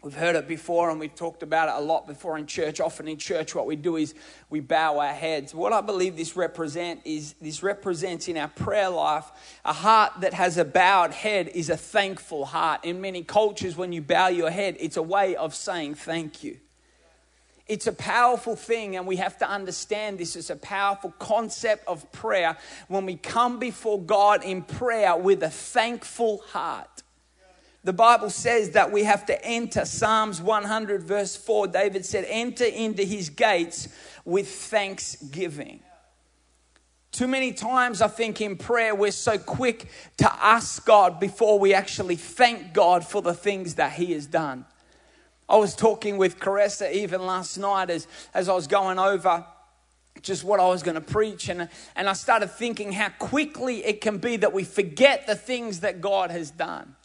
We've 0.00 0.14
heard 0.14 0.36
it 0.36 0.46
before 0.46 0.90
and 0.90 1.00
we've 1.00 1.14
talked 1.14 1.42
about 1.42 1.68
it 1.68 1.82
a 1.82 1.84
lot 1.84 2.06
before 2.06 2.38
in 2.38 2.46
church. 2.46 2.78
Often 2.78 3.08
in 3.08 3.16
church, 3.16 3.52
what 3.52 3.66
we 3.66 3.74
do 3.74 3.96
is 3.96 4.14
we 4.48 4.60
bow 4.60 5.00
our 5.00 5.12
heads. 5.12 5.52
What 5.52 5.72
I 5.72 5.80
believe 5.80 6.16
this 6.16 6.36
represent 6.36 7.00
is 7.04 7.34
this 7.40 7.64
represents 7.64 8.28
in 8.28 8.36
our 8.36 8.46
prayer 8.46 8.90
life 8.90 9.28
a 9.64 9.72
heart 9.72 10.12
that 10.20 10.34
has 10.34 10.56
a 10.56 10.64
bowed 10.64 11.10
head 11.10 11.48
is 11.48 11.68
a 11.68 11.76
thankful 11.76 12.44
heart. 12.44 12.84
In 12.84 13.00
many 13.00 13.24
cultures, 13.24 13.76
when 13.76 13.92
you 13.92 14.00
bow 14.00 14.28
your 14.28 14.50
head, 14.50 14.76
it's 14.78 14.96
a 14.96 15.02
way 15.02 15.34
of 15.34 15.52
saying 15.52 15.96
thank 15.96 16.44
you. 16.44 16.58
It's 17.66 17.86
a 17.86 17.92
powerful 17.92 18.56
thing, 18.56 18.96
and 18.96 19.06
we 19.06 19.16
have 19.16 19.36
to 19.38 19.48
understand 19.50 20.16
this 20.16 20.36
is 20.36 20.48
a 20.48 20.56
powerful 20.56 21.12
concept 21.18 21.86
of 21.86 22.10
prayer 22.12 22.56
when 22.86 23.04
we 23.04 23.16
come 23.16 23.58
before 23.58 24.00
God 24.00 24.42
in 24.42 24.62
prayer 24.62 25.14
with 25.16 25.42
a 25.42 25.50
thankful 25.50 26.38
heart. 26.48 27.02
The 27.88 27.94
Bible 27.94 28.28
says 28.28 28.72
that 28.72 28.92
we 28.92 29.04
have 29.04 29.24
to 29.24 29.42
enter 29.42 29.86
Psalms 29.86 30.42
100, 30.42 31.02
verse 31.02 31.34
4. 31.36 31.68
David 31.68 32.04
said, 32.04 32.26
Enter 32.28 32.66
into 32.66 33.02
his 33.02 33.30
gates 33.30 33.88
with 34.26 34.46
thanksgiving. 34.46 35.80
Too 37.12 37.26
many 37.26 37.54
times, 37.54 38.02
I 38.02 38.08
think, 38.08 38.42
in 38.42 38.58
prayer, 38.58 38.94
we're 38.94 39.10
so 39.10 39.38
quick 39.38 39.88
to 40.18 40.30
ask 40.30 40.84
God 40.84 41.18
before 41.18 41.58
we 41.58 41.72
actually 41.72 42.16
thank 42.16 42.74
God 42.74 43.06
for 43.06 43.22
the 43.22 43.32
things 43.32 43.76
that 43.76 43.94
He 43.94 44.12
has 44.12 44.26
done. 44.26 44.66
I 45.48 45.56
was 45.56 45.74
talking 45.74 46.18
with 46.18 46.38
Caressa 46.38 46.92
even 46.92 47.24
last 47.24 47.56
night 47.56 47.88
as, 47.88 48.06
as 48.34 48.50
I 48.50 48.54
was 48.54 48.66
going 48.66 48.98
over 48.98 49.46
just 50.20 50.44
what 50.44 50.60
I 50.60 50.68
was 50.68 50.82
going 50.82 50.96
to 50.96 51.00
preach, 51.00 51.48
and, 51.48 51.70
and 51.96 52.08
I 52.08 52.12
started 52.12 52.48
thinking 52.48 52.92
how 52.92 53.08
quickly 53.18 53.82
it 53.86 54.02
can 54.02 54.18
be 54.18 54.36
that 54.36 54.52
we 54.52 54.64
forget 54.64 55.26
the 55.26 55.36
things 55.36 55.80
that 55.80 56.02
God 56.02 56.30
has 56.30 56.50
done. 56.50 56.96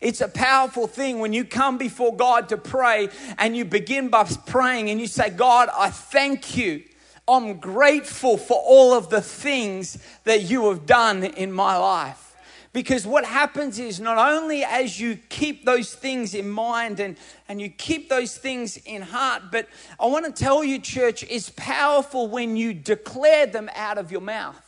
It's 0.00 0.20
a 0.20 0.28
powerful 0.28 0.86
thing 0.86 1.18
when 1.18 1.32
you 1.32 1.44
come 1.44 1.76
before 1.76 2.14
God 2.14 2.48
to 2.50 2.56
pray 2.56 3.08
and 3.36 3.56
you 3.56 3.64
begin 3.64 4.08
by 4.08 4.24
praying 4.46 4.90
and 4.90 5.00
you 5.00 5.08
say, 5.08 5.30
God, 5.30 5.68
I 5.76 5.90
thank 5.90 6.56
you. 6.56 6.84
I'm 7.26 7.58
grateful 7.58 8.38
for 8.38 8.58
all 8.64 8.94
of 8.94 9.10
the 9.10 9.20
things 9.20 9.98
that 10.24 10.42
you 10.42 10.68
have 10.70 10.86
done 10.86 11.24
in 11.24 11.52
my 11.52 11.76
life. 11.76 12.36
Because 12.72 13.06
what 13.06 13.24
happens 13.24 13.78
is 13.78 13.98
not 13.98 14.18
only 14.18 14.62
as 14.62 15.00
you 15.00 15.18
keep 15.28 15.64
those 15.64 15.94
things 15.94 16.34
in 16.34 16.48
mind 16.48 17.00
and, 17.00 17.16
and 17.48 17.60
you 17.60 17.68
keep 17.70 18.08
those 18.08 18.36
things 18.36 18.76
in 18.76 19.02
heart, 19.02 19.44
but 19.50 19.66
I 19.98 20.06
want 20.06 20.26
to 20.26 20.32
tell 20.32 20.62
you, 20.62 20.78
church, 20.78 21.24
it's 21.28 21.50
powerful 21.50 22.28
when 22.28 22.56
you 22.56 22.72
declare 22.74 23.46
them 23.46 23.68
out 23.74 23.98
of 23.98 24.12
your 24.12 24.20
mouth. 24.20 24.67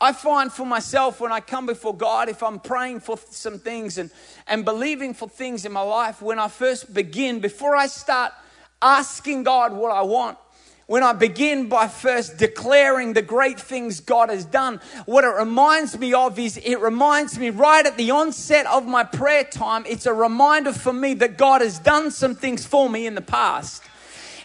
I 0.00 0.12
find 0.12 0.52
for 0.52 0.64
myself 0.64 1.20
when 1.20 1.32
I 1.32 1.40
come 1.40 1.66
before 1.66 1.96
God, 1.96 2.28
if 2.28 2.42
I'm 2.42 2.60
praying 2.60 3.00
for 3.00 3.18
some 3.30 3.58
things 3.58 3.98
and, 3.98 4.10
and 4.46 4.64
believing 4.64 5.12
for 5.12 5.28
things 5.28 5.64
in 5.64 5.72
my 5.72 5.80
life, 5.80 6.22
when 6.22 6.38
I 6.38 6.48
first 6.48 6.94
begin, 6.94 7.40
before 7.40 7.74
I 7.74 7.88
start 7.88 8.32
asking 8.80 9.42
God 9.42 9.72
what 9.72 9.90
I 9.90 10.02
want, 10.02 10.38
when 10.86 11.02
I 11.02 11.12
begin 11.12 11.68
by 11.68 11.86
first 11.86 12.38
declaring 12.38 13.12
the 13.12 13.20
great 13.20 13.60
things 13.60 14.00
God 14.00 14.30
has 14.30 14.46
done, 14.46 14.80
what 15.04 15.24
it 15.24 15.34
reminds 15.34 15.98
me 15.98 16.14
of 16.14 16.38
is 16.38 16.56
it 16.56 16.80
reminds 16.80 17.38
me 17.38 17.50
right 17.50 17.84
at 17.84 17.98
the 17.98 18.10
onset 18.10 18.66
of 18.66 18.86
my 18.86 19.04
prayer 19.04 19.44
time, 19.44 19.84
it's 19.86 20.06
a 20.06 20.14
reminder 20.14 20.72
for 20.72 20.92
me 20.92 21.12
that 21.14 21.36
God 21.36 21.60
has 21.60 21.78
done 21.78 22.10
some 22.10 22.34
things 22.34 22.64
for 22.64 22.88
me 22.88 23.06
in 23.06 23.14
the 23.14 23.20
past. 23.20 23.82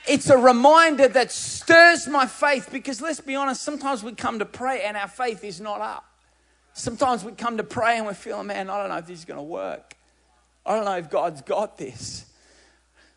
It's 0.07 0.29
a 0.29 0.38
reminder 0.38 1.07
that 1.07 1.31
stirs 1.31 2.07
my 2.07 2.25
faith 2.25 2.69
because 2.72 3.01
let's 3.01 3.22
be 3.22 3.36
honest, 3.36 3.62
sometimes 3.62 4.03
we 4.03 4.13
come 4.13 4.39
to 4.39 4.45
pray 4.45 4.83
and 4.83 4.98
our 4.98 5.07
faith 5.07 5.43
is 5.43 5.62
not 5.62 5.79
up. 5.79 6.05
Sometimes 6.74 7.24
we 7.24 7.31
come 7.31 7.57
to 7.57 7.63
pray 7.63 7.98
and 7.98 8.05
we're 8.05 8.13
feeling, 8.13 8.48
man, 8.48 8.69
I 8.69 8.79
don't 8.79 8.89
know 8.89 8.98
if 8.98 9.07
this 9.07 9.19
is 9.19 9.25
going 9.25 9.38
to 9.38 9.43
work. 9.43 9.95
I 10.65 10.75
don't 10.75 10.86
know 10.86 10.98
if 10.98 11.10
God's 11.10 11.41
got 11.41 11.77
this. 11.77 12.25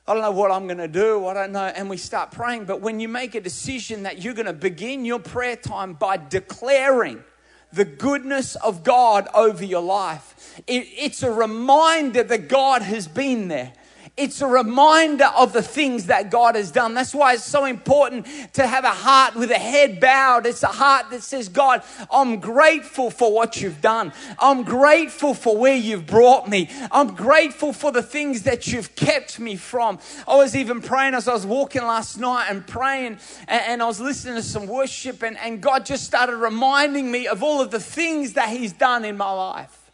I 0.06 0.12
don't 0.12 0.22
know 0.22 0.30
what 0.30 0.52
I'm 0.52 0.66
going 0.66 0.78
to 0.78 0.88
do. 0.88 1.26
I 1.26 1.34
don't 1.34 1.52
know. 1.52 1.64
And 1.64 1.90
we 1.90 1.96
start 1.96 2.30
praying. 2.30 2.66
But 2.66 2.80
when 2.80 3.00
you 3.00 3.08
make 3.08 3.34
a 3.34 3.40
decision 3.40 4.04
that 4.04 4.22
you're 4.22 4.34
going 4.34 4.46
to 4.46 4.52
begin 4.52 5.04
your 5.04 5.18
prayer 5.18 5.56
time 5.56 5.94
by 5.94 6.16
declaring 6.16 7.24
the 7.72 7.84
goodness 7.84 8.56
of 8.56 8.84
God 8.84 9.28
over 9.34 9.64
your 9.64 9.82
life. 9.82 10.60
It, 10.66 10.86
it's 10.96 11.22
a 11.22 11.30
reminder 11.30 12.22
that 12.22 12.48
God 12.48 12.82
has 12.82 13.08
been 13.08 13.48
there. 13.48 13.72
It's 14.16 14.40
a 14.40 14.46
reminder 14.46 15.26
of 15.36 15.52
the 15.52 15.60
things 15.60 16.06
that 16.06 16.30
God 16.30 16.54
has 16.54 16.70
done. 16.70 16.94
That's 16.94 17.14
why 17.14 17.34
it's 17.34 17.44
so 17.44 17.66
important 17.66 18.26
to 18.54 18.66
have 18.66 18.84
a 18.84 18.88
heart 18.88 19.34
with 19.34 19.50
a 19.50 19.58
head 19.58 20.00
bowed. 20.00 20.46
It's 20.46 20.62
a 20.62 20.68
heart 20.68 21.10
that 21.10 21.22
says, 21.22 21.50
God, 21.50 21.82
I'm 22.10 22.40
grateful 22.40 23.10
for 23.10 23.30
what 23.30 23.60
you've 23.60 23.82
done. 23.82 24.14
I'm 24.38 24.62
grateful 24.62 25.34
for 25.34 25.58
where 25.58 25.76
you've 25.76 26.06
brought 26.06 26.48
me. 26.48 26.70
I'm 26.90 27.14
grateful 27.14 27.74
for 27.74 27.92
the 27.92 28.02
things 28.02 28.44
that 28.44 28.68
you've 28.68 28.96
kept 28.96 29.38
me 29.38 29.54
from. 29.54 29.98
I 30.26 30.36
was 30.36 30.56
even 30.56 30.80
praying 30.80 31.12
as 31.12 31.28
I 31.28 31.34
was 31.34 31.44
walking 31.44 31.82
last 31.82 32.18
night 32.18 32.46
and 32.48 32.66
praying, 32.66 33.18
and, 33.46 33.82
I 33.82 33.86
was 33.86 34.00
listening 34.00 34.36
to 34.36 34.42
some 34.42 34.66
worship, 34.66 35.22
and, 35.22 35.36
and 35.36 35.60
God 35.60 35.84
just 35.84 36.04
started 36.04 36.36
reminding 36.36 37.10
me 37.10 37.26
of 37.26 37.42
all 37.42 37.60
of 37.60 37.70
the 37.70 37.80
things 37.80 38.32
that 38.32 38.48
He's 38.48 38.72
done 38.72 39.04
in 39.04 39.18
my 39.18 39.30
life. 39.30 39.85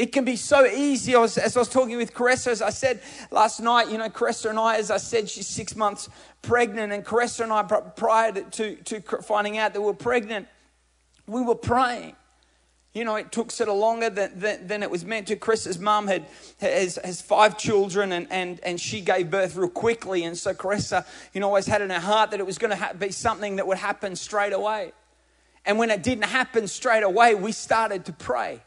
It 0.00 0.12
can 0.12 0.24
be 0.24 0.36
so 0.36 0.64
easy. 0.64 1.14
I 1.14 1.18
was, 1.18 1.36
as 1.36 1.58
I 1.58 1.60
was 1.60 1.68
talking 1.68 1.98
with 1.98 2.14
Caressa, 2.14 2.46
as 2.46 2.62
I 2.62 2.70
said 2.70 3.02
last 3.30 3.60
night, 3.60 3.90
you 3.90 3.98
know, 3.98 4.08
Caressa 4.08 4.48
and 4.48 4.58
I, 4.58 4.78
as 4.78 4.90
I 4.90 4.96
said, 4.96 5.28
she's 5.28 5.46
six 5.46 5.76
months 5.76 6.08
pregnant, 6.40 6.90
and 6.90 7.04
Caressa 7.04 7.42
and 7.42 7.52
I, 7.52 7.62
prior 7.62 8.32
to, 8.32 8.76
to 8.76 9.00
finding 9.20 9.58
out 9.58 9.74
that 9.74 9.80
we 9.82 9.90
are 9.90 9.92
pregnant, 9.92 10.48
we 11.26 11.42
were 11.42 11.54
praying. 11.54 12.16
You 12.94 13.04
know, 13.04 13.16
it 13.16 13.30
took 13.30 13.50
sort 13.50 13.68
of 13.68 13.76
longer 13.76 14.08
than, 14.08 14.38
than, 14.40 14.66
than 14.68 14.82
it 14.82 14.90
was 14.90 15.04
meant 15.04 15.26
to. 15.26 15.36
Chris's 15.36 15.78
mum 15.78 16.06
had 16.06 16.24
has, 16.60 16.98
has 17.04 17.20
five 17.20 17.58
children 17.58 18.10
and, 18.12 18.26
and, 18.30 18.58
and 18.62 18.80
she 18.80 19.02
gave 19.02 19.30
birth 19.30 19.54
real 19.54 19.68
quickly. 19.68 20.24
And 20.24 20.34
so 20.34 20.54
Caressa, 20.54 21.04
you 21.34 21.42
know, 21.42 21.48
always 21.48 21.66
had 21.66 21.82
in 21.82 21.90
her 21.90 22.00
heart 22.00 22.30
that 22.30 22.40
it 22.40 22.46
was 22.46 22.56
going 22.56 22.70
to 22.70 22.76
ha- 22.76 22.94
be 22.94 23.12
something 23.12 23.56
that 23.56 23.66
would 23.66 23.76
happen 23.76 24.16
straight 24.16 24.54
away. 24.54 24.92
And 25.66 25.76
when 25.76 25.90
it 25.90 26.02
didn't 26.02 26.24
happen 26.24 26.68
straight 26.68 27.02
away, 27.02 27.34
we 27.34 27.52
started 27.52 28.06
to 28.06 28.14
pray. 28.14 28.62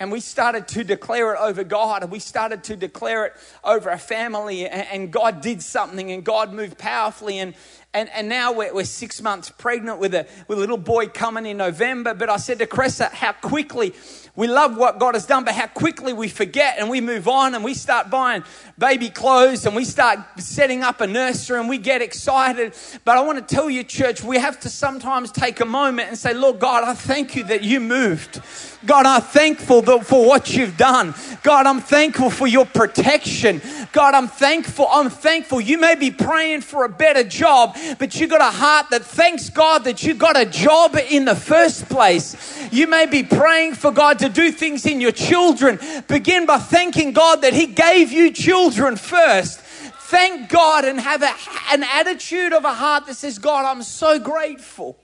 And 0.00 0.10
we 0.10 0.20
started 0.20 0.66
to 0.68 0.82
declare 0.82 1.34
it 1.34 1.38
over 1.40 1.62
God, 1.62 2.02
and 2.02 2.10
we 2.10 2.18
started 2.18 2.64
to 2.64 2.76
declare 2.76 3.26
it 3.26 3.32
over 3.62 3.90
our 3.90 3.98
family, 3.98 4.66
and 4.66 5.12
God 5.12 5.40
did 5.40 5.62
something, 5.62 6.10
and 6.10 6.24
God 6.24 6.52
moved 6.52 6.78
powerfully. 6.78 7.38
And, 7.38 7.54
and, 7.94 8.10
and 8.10 8.28
now 8.28 8.52
we're, 8.52 8.74
we're 8.74 8.84
six 8.84 9.22
months 9.22 9.50
pregnant 9.50 10.00
with 10.00 10.14
a, 10.14 10.26
with 10.48 10.58
a 10.58 10.60
little 10.60 10.76
boy 10.76 11.06
coming 11.06 11.46
in 11.46 11.56
November. 11.56 12.12
But 12.12 12.28
I 12.28 12.36
said 12.38 12.58
to 12.58 12.66
Cressa, 12.66 13.10
how 13.12 13.32
quickly 13.32 13.94
we 14.36 14.48
love 14.48 14.76
what 14.76 14.98
God 14.98 15.14
has 15.14 15.26
done, 15.26 15.44
but 15.44 15.54
how 15.54 15.68
quickly 15.68 16.12
we 16.12 16.26
forget 16.26 16.78
and 16.78 16.90
we 16.90 17.00
move 17.00 17.28
on 17.28 17.54
and 17.54 17.62
we 17.62 17.72
start 17.72 18.10
buying 18.10 18.42
baby 18.76 19.08
clothes 19.08 19.64
and 19.64 19.76
we 19.76 19.84
start 19.84 20.18
setting 20.38 20.82
up 20.82 21.00
a 21.00 21.06
nursery 21.06 21.60
and 21.60 21.68
we 21.68 21.78
get 21.78 22.02
excited. 22.02 22.74
But 23.04 23.16
I 23.16 23.20
want 23.20 23.46
to 23.46 23.54
tell 23.54 23.70
you, 23.70 23.84
church, 23.84 24.24
we 24.24 24.38
have 24.38 24.58
to 24.60 24.68
sometimes 24.68 25.30
take 25.30 25.60
a 25.60 25.64
moment 25.64 26.08
and 26.08 26.18
say, 26.18 26.34
Lord 26.34 26.58
God, 26.58 26.82
I 26.82 26.94
thank 26.94 27.36
you 27.36 27.44
that 27.44 27.62
you 27.62 27.78
moved. 27.78 28.42
God, 28.84 29.06
I'm 29.06 29.22
thankful 29.22 29.82
for 30.02 30.26
what 30.26 30.54
you've 30.54 30.76
done. 30.76 31.14
God, 31.42 31.66
I'm 31.66 31.80
thankful 31.80 32.28
for 32.28 32.46
your 32.46 32.66
protection. 32.66 33.62
God, 33.92 34.14
I'm 34.14 34.28
thankful. 34.28 34.88
I'm 34.90 35.08
thankful. 35.08 35.60
You 35.60 35.78
may 35.78 35.94
be 35.94 36.10
praying 36.10 36.62
for 36.62 36.84
a 36.84 36.88
better 36.88 37.24
job, 37.24 37.76
but 37.98 38.18
you 38.18 38.26
got 38.26 38.40
a 38.40 38.56
heart 38.56 38.90
that 38.90 39.04
thanks 39.04 39.50
God 39.50 39.84
that 39.84 40.02
you 40.02 40.14
got 40.14 40.38
a 40.38 40.44
job 40.46 40.96
in 40.96 41.24
the 41.24 41.34
first 41.34 41.88
place. 41.88 42.36
You 42.72 42.86
may 42.86 43.06
be 43.06 43.22
praying 43.22 43.74
for 43.74 43.90
God 43.90 44.18
to 44.20 44.28
do 44.28 44.50
things 44.50 44.86
in 44.86 45.00
your 45.00 45.12
children. 45.12 45.78
Begin 46.08 46.46
by 46.46 46.58
thanking 46.58 47.12
God 47.12 47.42
that 47.42 47.52
He 47.52 47.66
gave 47.66 48.12
you 48.12 48.32
children 48.32 48.96
first. 48.96 49.60
Thank 49.60 50.48
God 50.48 50.84
and 50.84 51.00
have 51.00 51.22
a, 51.22 51.32
an 51.72 51.82
attitude 51.82 52.52
of 52.52 52.64
a 52.64 52.74
heart 52.74 53.06
that 53.06 53.14
says, 53.14 53.38
God, 53.38 53.64
I'm 53.64 53.82
so 53.82 54.18
grateful. 54.18 54.98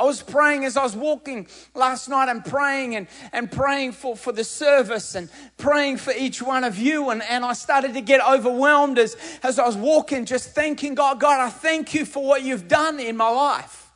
I 0.00 0.04
was 0.04 0.22
praying 0.22 0.64
as 0.64 0.78
I 0.78 0.82
was 0.82 0.96
walking 0.96 1.46
last 1.74 2.08
night 2.08 2.30
and 2.30 2.42
praying 2.42 2.96
and, 2.96 3.06
and 3.34 3.52
praying 3.52 3.92
for, 3.92 4.16
for 4.16 4.32
the 4.32 4.44
service 4.44 5.14
and 5.14 5.28
praying 5.58 5.98
for 5.98 6.14
each 6.16 6.40
one 6.40 6.64
of 6.64 6.78
you. 6.78 7.10
And, 7.10 7.22
and 7.22 7.44
I 7.44 7.52
started 7.52 7.92
to 7.92 8.00
get 8.00 8.26
overwhelmed 8.26 8.98
as, 8.98 9.14
as 9.42 9.58
I 9.58 9.66
was 9.66 9.76
walking, 9.76 10.24
just 10.24 10.54
thanking 10.54 10.94
God, 10.94 11.20
God, 11.20 11.38
I 11.38 11.50
thank 11.50 11.92
you 11.92 12.06
for 12.06 12.24
what 12.24 12.42
you've 12.42 12.66
done 12.66 12.98
in 12.98 13.14
my 13.14 13.28
life. 13.28 13.92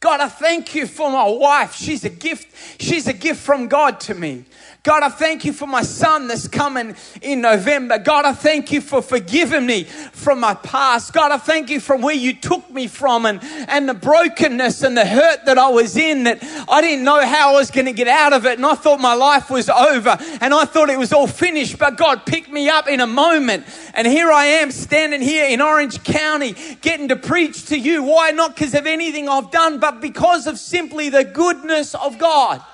God, 0.00 0.18
I 0.18 0.28
thank 0.28 0.74
you 0.74 0.88
for 0.88 1.08
my 1.12 1.28
wife. 1.28 1.76
She's 1.76 2.04
a 2.04 2.10
gift. 2.10 2.82
She's 2.82 3.06
a 3.06 3.12
gift 3.12 3.40
from 3.40 3.68
God 3.68 4.00
to 4.00 4.14
me. 4.14 4.44
God, 4.84 5.04
I 5.04 5.10
thank 5.10 5.44
you 5.44 5.52
for 5.52 5.68
my 5.68 5.84
son 5.84 6.26
that's 6.26 6.48
coming 6.48 6.96
in 7.20 7.40
November. 7.40 8.00
God, 8.00 8.24
I 8.24 8.32
thank 8.32 8.72
you 8.72 8.80
for 8.80 9.00
forgiving 9.00 9.64
me 9.64 9.84
from 9.84 10.40
my 10.40 10.54
past. 10.54 11.12
God, 11.12 11.30
I 11.30 11.38
thank 11.38 11.70
you 11.70 11.78
from 11.78 12.02
where 12.02 12.16
you 12.16 12.34
took 12.34 12.68
me 12.68 12.88
from 12.88 13.24
and, 13.24 13.38
and 13.68 13.88
the 13.88 13.94
brokenness 13.94 14.82
and 14.82 14.96
the 14.96 15.06
hurt 15.06 15.44
that 15.46 15.56
I 15.56 15.68
was 15.68 15.96
in 15.96 16.24
that 16.24 16.42
I 16.68 16.80
didn't 16.80 17.04
know 17.04 17.24
how 17.24 17.50
I 17.50 17.52
was 17.52 17.70
going 17.70 17.86
to 17.86 17.92
get 17.92 18.08
out 18.08 18.32
of 18.32 18.44
it. 18.44 18.58
And 18.58 18.66
I 18.66 18.74
thought 18.74 18.98
my 18.98 19.14
life 19.14 19.50
was 19.50 19.68
over 19.68 20.18
and 20.40 20.52
I 20.52 20.64
thought 20.64 20.90
it 20.90 20.98
was 20.98 21.12
all 21.12 21.28
finished. 21.28 21.78
But 21.78 21.96
God 21.96 22.26
picked 22.26 22.50
me 22.50 22.68
up 22.68 22.88
in 22.88 22.98
a 22.98 23.06
moment. 23.06 23.64
And 23.94 24.04
here 24.04 24.32
I 24.32 24.46
am 24.46 24.72
standing 24.72 25.22
here 25.22 25.46
in 25.46 25.60
Orange 25.60 26.02
County 26.02 26.56
getting 26.80 27.06
to 27.06 27.16
preach 27.16 27.66
to 27.66 27.78
you. 27.78 28.02
Why? 28.02 28.32
Not 28.32 28.56
because 28.56 28.74
of 28.74 28.88
anything 28.88 29.28
I've 29.28 29.52
done, 29.52 29.78
but 29.78 30.00
because 30.00 30.48
of 30.48 30.58
simply 30.58 31.08
the 31.08 31.22
goodness 31.22 31.94
of 31.94 32.18
God. 32.18 32.64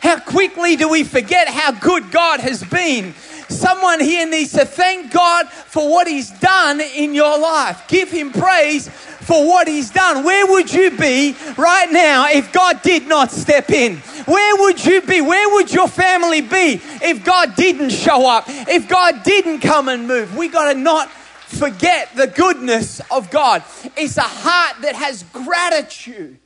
How 0.00 0.18
quickly 0.20 0.76
do 0.76 0.88
we 0.88 1.04
forget 1.04 1.48
how 1.48 1.72
good 1.72 2.10
God 2.10 2.40
has 2.40 2.62
been? 2.64 3.14
Someone 3.48 4.00
here 4.00 4.28
needs 4.28 4.52
to 4.52 4.64
thank 4.64 5.10
God 5.10 5.48
for 5.48 5.90
what 5.90 6.06
He's 6.06 6.30
done 6.30 6.80
in 6.80 7.14
your 7.14 7.38
life. 7.38 7.84
Give 7.88 8.10
Him 8.10 8.30
praise 8.30 8.88
for 8.88 9.46
what 9.46 9.66
He's 9.66 9.90
done. 9.90 10.24
Where 10.24 10.46
would 10.46 10.72
you 10.72 10.90
be 10.90 11.34
right 11.56 11.90
now 11.90 12.28
if 12.28 12.52
God 12.52 12.82
did 12.82 13.06
not 13.06 13.30
step 13.30 13.70
in? 13.70 13.96
Where 14.26 14.56
would 14.56 14.84
you 14.84 15.00
be? 15.00 15.20
Where 15.20 15.54
would 15.54 15.72
your 15.72 15.88
family 15.88 16.42
be 16.42 16.80
if 17.02 17.24
God 17.24 17.56
didn't 17.56 17.90
show 17.90 18.28
up? 18.28 18.44
If 18.48 18.88
God 18.88 19.22
didn't 19.22 19.60
come 19.60 19.88
and 19.88 20.06
move? 20.06 20.36
We 20.36 20.48
got 20.48 20.72
to 20.72 20.78
not 20.78 21.10
forget 21.10 22.14
the 22.14 22.26
goodness 22.26 23.00
of 23.10 23.30
God. 23.30 23.64
It's 23.96 24.18
a 24.18 24.22
heart 24.22 24.82
that 24.82 24.94
has 24.94 25.22
gratitude. 25.22 26.38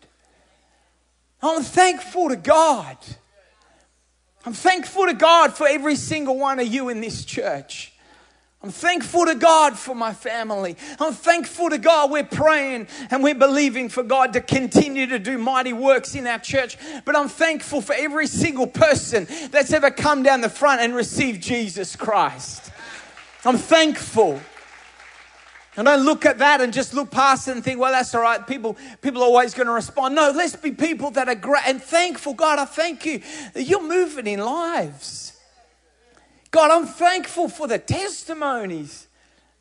I'm 1.43 1.63
thankful 1.63 2.29
to 2.29 2.37
God. 2.37 2.97
I'm 4.45 4.53
thankful 4.53 5.07
to 5.07 5.15
God 5.15 5.55
for 5.55 5.69
every 5.69 5.97
single 5.97 6.39
one 6.39 6.59
of 6.59 6.67
you 6.67 6.89
in 6.89 7.01
this 7.01 7.25
church. 7.25 7.93
I'm 8.63 8.71
thankful 8.71 9.27
to 9.27 9.35
God 9.35 9.77
for 9.77 9.95
my 9.95 10.15
family. 10.15 10.77
I'm 11.01 11.13
thankful 11.13 11.71
to 11.71 11.79
God 11.79 12.13
we're 12.13 12.23
praying 12.23 12.87
and 13.11 13.23
we're 13.23 13.35
believing 13.35 13.89
for 13.89 14.05
God 14.05 14.35
to 14.35 14.41
continue 14.41 15.07
to 15.09 15.19
do 15.19 15.37
mighty 15.37 15.73
works 15.73 16.15
in 16.15 16.29
our 16.29 16.39
church. 16.39 16.79
But 17.05 17.17
I'm 17.17 17.29
thankful 17.29 17.81
for 17.81 17.93
every 17.93 18.29
single 18.29 18.69
person 18.69 19.27
that's 19.51 19.73
ever 19.73 19.91
come 19.91 20.23
down 20.23 20.43
the 20.43 20.49
front 20.49 20.81
and 20.81 20.95
received 20.95 21.43
Jesus 21.43 21.97
Christ. 21.97 22.71
I'm 23.45 23.59
thankful. 23.59 24.41
And 25.77 25.87
don't 25.87 26.05
look 26.05 26.27
at 26.27 26.39
that 26.39 26.61
and 26.61 26.73
just 26.73 26.93
look 26.93 27.11
past 27.11 27.49
it 27.49 27.53
and 27.53 27.65
think, 27.65 27.81
well, 27.81 27.93
that's 27.93 28.15
all 28.15 28.21
right. 28.21 28.47
People, 28.47 28.77
people 29.01 29.23
are 29.23 29.27
always 29.27 29.55
going 29.55 29.67
to 29.67 29.73
respond. 29.73 30.15
No, 30.15 30.31
let's 30.31 30.55
be 30.55 30.71
people 30.73 31.11
that 31.13 31.29
are 31.29 31.35
great 31.35 31.67
and 31.67 31.83
thankful. 31.83 32.35
God, 32.35 32.59
I 32.59 32.67
thank 32.67 33.07
you 33.07 33.23
you're 33.55 33.83
moving 33.83 34.27
in 34.27 34.41
lives. 34.41 35.39
God, 36.51 36.71
I'm 36.71 36.87
thankful 36.87 37.49
for 37.49 37.67
the 37.67 37.79
testimonies. 37.79 39.07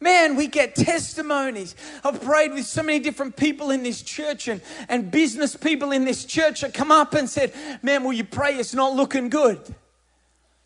Man, 0.01 0.36
we 0.36 0.48
get 0.48 0.75
testimonies. 0.75 1.75
I've 2.03 2.22
prayed 2.22 2.51
with 2.51 2.65
so 2.65 2.84
many 2.84 3.00
different 3.00 3.38
people 3.38 3.70
in 3.70 3.84
this 3.84 4.01
church 4.01 4.48
and, 4.48 4.60
and 4.89 5.12
business 5.12 5.56
people 5.56 5.91
in 5.91 6.03
this 6.03 6.25
church 6.25 6.62
that 6.62 6.74
come 6.74 6.91
up 6.91 7.13
and 7.13 7.30
said, 7.30 7.53
Man, 7.84 8.03
will 8.03 8.12
you 8.12 8.24
pray? 8.25 8.56
It's 8.56 8.74
not 8.74 8.96
looking 8.96 9.30
good. 9.30 9.60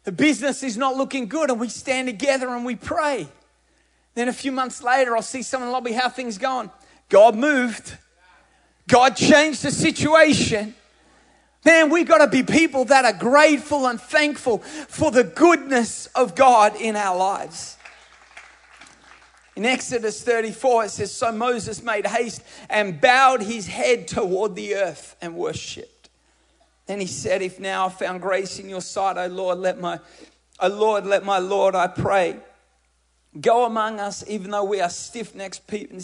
The 0.05 0.11
business 0.11 0.63
is 0.63 0.77
not 0.77 0.95
looking 0.95 1.27
good. 1.27 1.51
And 1.51 1.59
we 1.59 1.69
stand 1.69 2.07
together 2.07 2.49
and 2.49 2.65
we 2.65 2.75
pray. 2.75 3.27
Then 4.15 4.29
a 4.29 4.33
few 4.33 4.51
months 4.51 4.81
later, 4.81 5.15
I'll 5.15 5.21
see 5.21 5.43
someone 5.43 5.67
in 5.67 5.71
the 5.71 5.73
lobby, 5.73 5.91
how 5.91 6.09
things 6.09 6.37
going? 6.37 6.71
God 7.09 7.35
moved. 7.35 7.97
God 8.87 9.15
changed 9.15 9.63
the 9.63 9.71
situation. 9.71 10.73
Man, 11.65 11.89
we 11.89 12.03
got 12.03 12.19
to 12.19 12.27
be 12.27 12.43
people 12.43 12.85
that 12.85 13.05
are 13.05 13.13
grateful 13.13 13.87
and 13.87 13.99
thankful 13.99 14.59
for 14.59 15.11
the 15.11 15.23
goodness 15.23 16.05
of 16.07 16.35
God 16.35 16.75
in 16.75 16.95
our 16.95 17.17
lives. 17.17 17.77
In 19.55 19.65
Exodus 19.65 20.21
34, 20.21 20.85
it 20.85 20.89
says, 20.91 21.11
So 21.11 21.31
Moses 21.31 21.81
made 21.81 22.05
haste 22.05 22.43
and 22.69 22.99
bowed 23.01 23.41
his 23.41 23.67
head 23.67 24.07
toward 24.07 24.55
the 24.55 24.75
earth 24.75 25.15
and 25.21 25.35
worshipped. 25.35 26.09
Then 26.85 26.99
he 26.99 27.07
said, 27.07 27.41
If 27.41 27.59
now 27.59 27.87
I 27.87 27.89
found 27.89 28.21
grace 28.21 28.59
in 28.59 28.69
your 28.69 28.81
sight, 28.81 29.17
O 29.17 29.27
Lord, 29.27 29.57
let 29.57 29.79
my, 29.79 29.99
O 30.59 30.67
Lord, 30.67 31.05
let 31.05 31.23
my 31.23 31.39
Lord, 31.39 31.73
I 31.73 31.87
pray, 31.87 32.37
Go 33.39 33.65
among 33.65 33.99
us, 33.99 34.23
even 34.27 34.51
though 34.51 34.63
we 34.63 34.79
are 34.79 34.89
stiff-necked 34.89 35.67
people, 35.67 35.99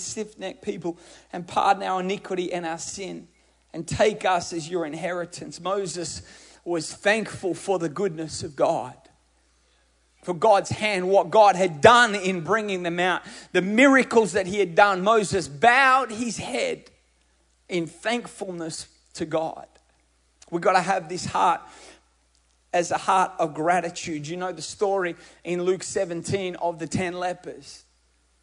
people, 0.62 0.98
and 1.32 1.48
pardon 1.48 1.84
our 1.84 2.02
iniquity 2.02 2.52
and 2.52 2.66
our 2.66 2.78
sin, 2.78 3.28
and 3.74 3.88
take 3.88 4.26
us 4.26 4.52
as 4.52 4.70
your 4.70 4.86
inheritance. 4.86 5.62
Moses 5.62 6.24
was 6.66 6.94
thankful 6.94 7.54
for 7.54 7.80
the 7.80 7.90
goodness 7.90 8.44
of 8.44 8.56
God, 8.56 8.96
for 10.22 10.34
God's 10.34 10.70
hand, 10.70 11.08
what 11.10 11.32
God 11.32 11.56
had 11.56 11.82
done 11.82 12.14
in 12.16 12.42
bringing 12.42 12.84
them 12.84 13.00
out, 13.00 13.22
the 13.54 13.62
miracles 13.62 14.34
that 14.34 14.46
He 14.46 14.60
had 14.60 14.76
done. 14.76 15.02
Moses 15.02 15.48
bowed 15.48 16.12
his 16.12 16.38
head 16.38 16.92
in 17.70 17.88
thankfulness 17.88 18.88
to 19.14 19.26
God. 19.26 19.66
We've 20.52 20.62
got 20.62 20.74
to 20.74 20.82
have 20.82 21.08
this 21.08 21.26
heart 21.26 21.62
as 22.74 22.92
a 22.92 22.98
heart 22.98 23.32
of 23.40 23.54
gratitude. 23.54 24.28
You 24.28 24.38
know 24.38 24.52
the 24.52 24.62
story 24.62 25.16
in 25.44 25.64
Luke 25.64 25.84
17 25.84 26.56
of 26.56 26.80
the 26.80 26.88
10 26.88 27.14
lepers. 27.14 27.84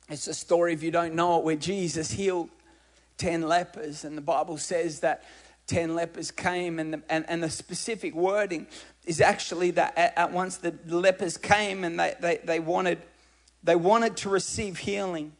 It's 0.09 0.27
a 0.27 0.35
story, 0.35 0.73
if 0.73 0.83
you 0.83 0.91
don't 0.91 1.15
know 1.15 1.39
it, 1.39 1.45
where 1.45 1.57
Jesus 1.57 2.11
healed 2.11 2.49
10 3.19 3.43
lepers. 3.43 4.05
And 4.05 4.17
the 4.17 4.23
Bible 4.23 4.57
says 4.57 5.01
that 5.01 5.25
10 5.67 5.95
lepers 5.95 6.31
came, 6.31 6.79
and 6.79 6.95
the, 6.95 7.03
and, 7.11 7.27
and 7.29 7.43
the 7.43 7.51
specific 7.51 8.15
wording 8.15 8.67
is 9.05 9.21
actually 9.21 9.71
that 9.73 9.97
at, 9.99 10.17
at 10.17 10.33
once 10.33 10.57
the 10.59 10.75
lepers 10.87 11.37
came 11.37 11.85
and 11.85 12.01
they, 12.01 12.15
they, 12.21 12.39
they, 12.43 12.61
wanted, 12.61 12.99
they 13.63 13.77
wanted 13.77 14.17
to 14.19 14.31
receive 14.31 14.79
healing. 14.79 15.33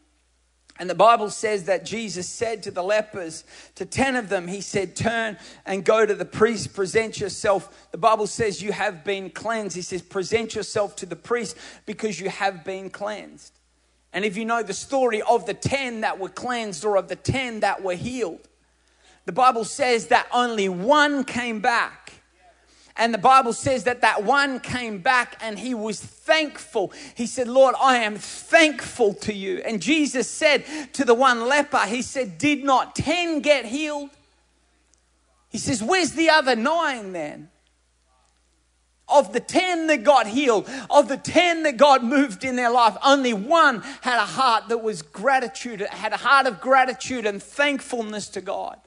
And 0.79 0.89
the 0.89 0.95
Bible 0.95 1.29
says 1.29 1.65
that 1.65 1.85
Jesus 1.85 2.27
said 2.27 2.63
to 2.63 2.71
the 2.71 2.81
lepers, 2.81 3.43
to 3.75 3.85
10 3.85 4.15
of 4.15 4.29
them, 4.29 4.47
He 4.47 4.61
said, 4.61 4.95
Turn 4.95 5.37
and 5.65 5.83
go 5.83 6.05
to 6.05 6.15
the 6.15 6.25
priest, 6.25 6.73
present 6.73 7.19
yourself. 7.19 7.89
The 7.91 7.97
Bible 7.97 8.27
says 8.27 8.61
you 8.61 8.71
have 8.71 9.03
been 9.03 9.29
cleansed. 9.29 9.75
He 9.75 9.81
says, 9.81 10.01
Present 10.01 10.55
yourself 10.55 10.95
to 10.97 11.05
the 11.05 11.17
priest 11.17 11.57
because 11.85 12.19
you 12.19 12.29
have 12.29 12.63
been 12.63 12.89
cleansed. 12.89 13.59
And 14.13 14.23
if 14.23 14.37
you 14.37 14.45
know 14.45 14.63
the 14.63 14.73
story 14.73 15.21
of 15.21 15.45
the 15.45 15.53
10 15.53 16.01
that 16.01 16.17
were 16.17 16.29
cleansed 16.29 16.85
or 16.85 16.95
of 16.95 17.09
the 17.09 17.15
10 17.17 17.59
that 17.59 17.83
were 17.83 17.95
healed, 17.95 18.47
the 19.25 19.33
Bible 19.33 19.65
says 19.65 20.07
that 20.07 20.27
only 20.31 20.69
one 20.69 21.25
came 21.25 21.59
back. 21.59 22.08
And 22.97 23.13
the 23.13 23.17
Bible 23.17 23.53
says 23.53 23.85
that 23.85 24.01
that 24.01 24.23
one 24.23 24.59
came 24.59 24.99
back 24.99 25.37
and 25.41 25.57
he 25.57 25.73
was 25.73 25.99
thankful. 26.01 26.91
He 27.15 27.25
said, 27.25 27.47
Lord, 27.47 27.75
I 27.81 27.97
am 27.97 28.15
thankful 28.15 29.13
to 29.15 29.33
you. 29.33 29.59
And 29.65 29.81
Jesus 29.81 30.29
said 30.29 30.65
to 30.93 31.05
the 31.05 31.13
one 31.13 31.47
leper, 31.47 31.85
He 31.85 32.01
said, 32.01 32.37
Did 32.37 32.63
not 32.63 32.95
10 32.95 33.39
get 33.39 33.65
healed? 33.65 34.09
He 35.49 35.57
says, 35.57 35.81
Where's 35.81 36.11
the 36.11 36.29
other 36.29 36.55
nine 36.55 37.13
then? 37.13 37.49
Of 39.07 39.33
the 39.33 39.39
10 39.39 39.87
that 39.87 40.03
got 40.03 40.27
healed, 40.27 40.69
of 40.89 41.07
the 41.07 41.17
10 41.17 41.63
that 41.63 41.77
God 41.77 42.03
moved 42.03 42.43
in 42.43 42.55
their 42.55 42.69
life, 42.69 42.95
only 43.03 43.33
one 43.33 43.81
had 44.01 44.17
a 44.17 44.25
heart 44.25 44.67
that 44.69 44.83
was 44.83 45.01
gratitude, 45.01 45.81
had 45.81 46.13
a 46.13 46.17
heart 46.17 46.45
of 46.45 46.61
gratitude 46.61 47.25
and 47.25 47.41
thankfulness 47.41 48.29
to 48.29 48.41
God. 48.41 48.77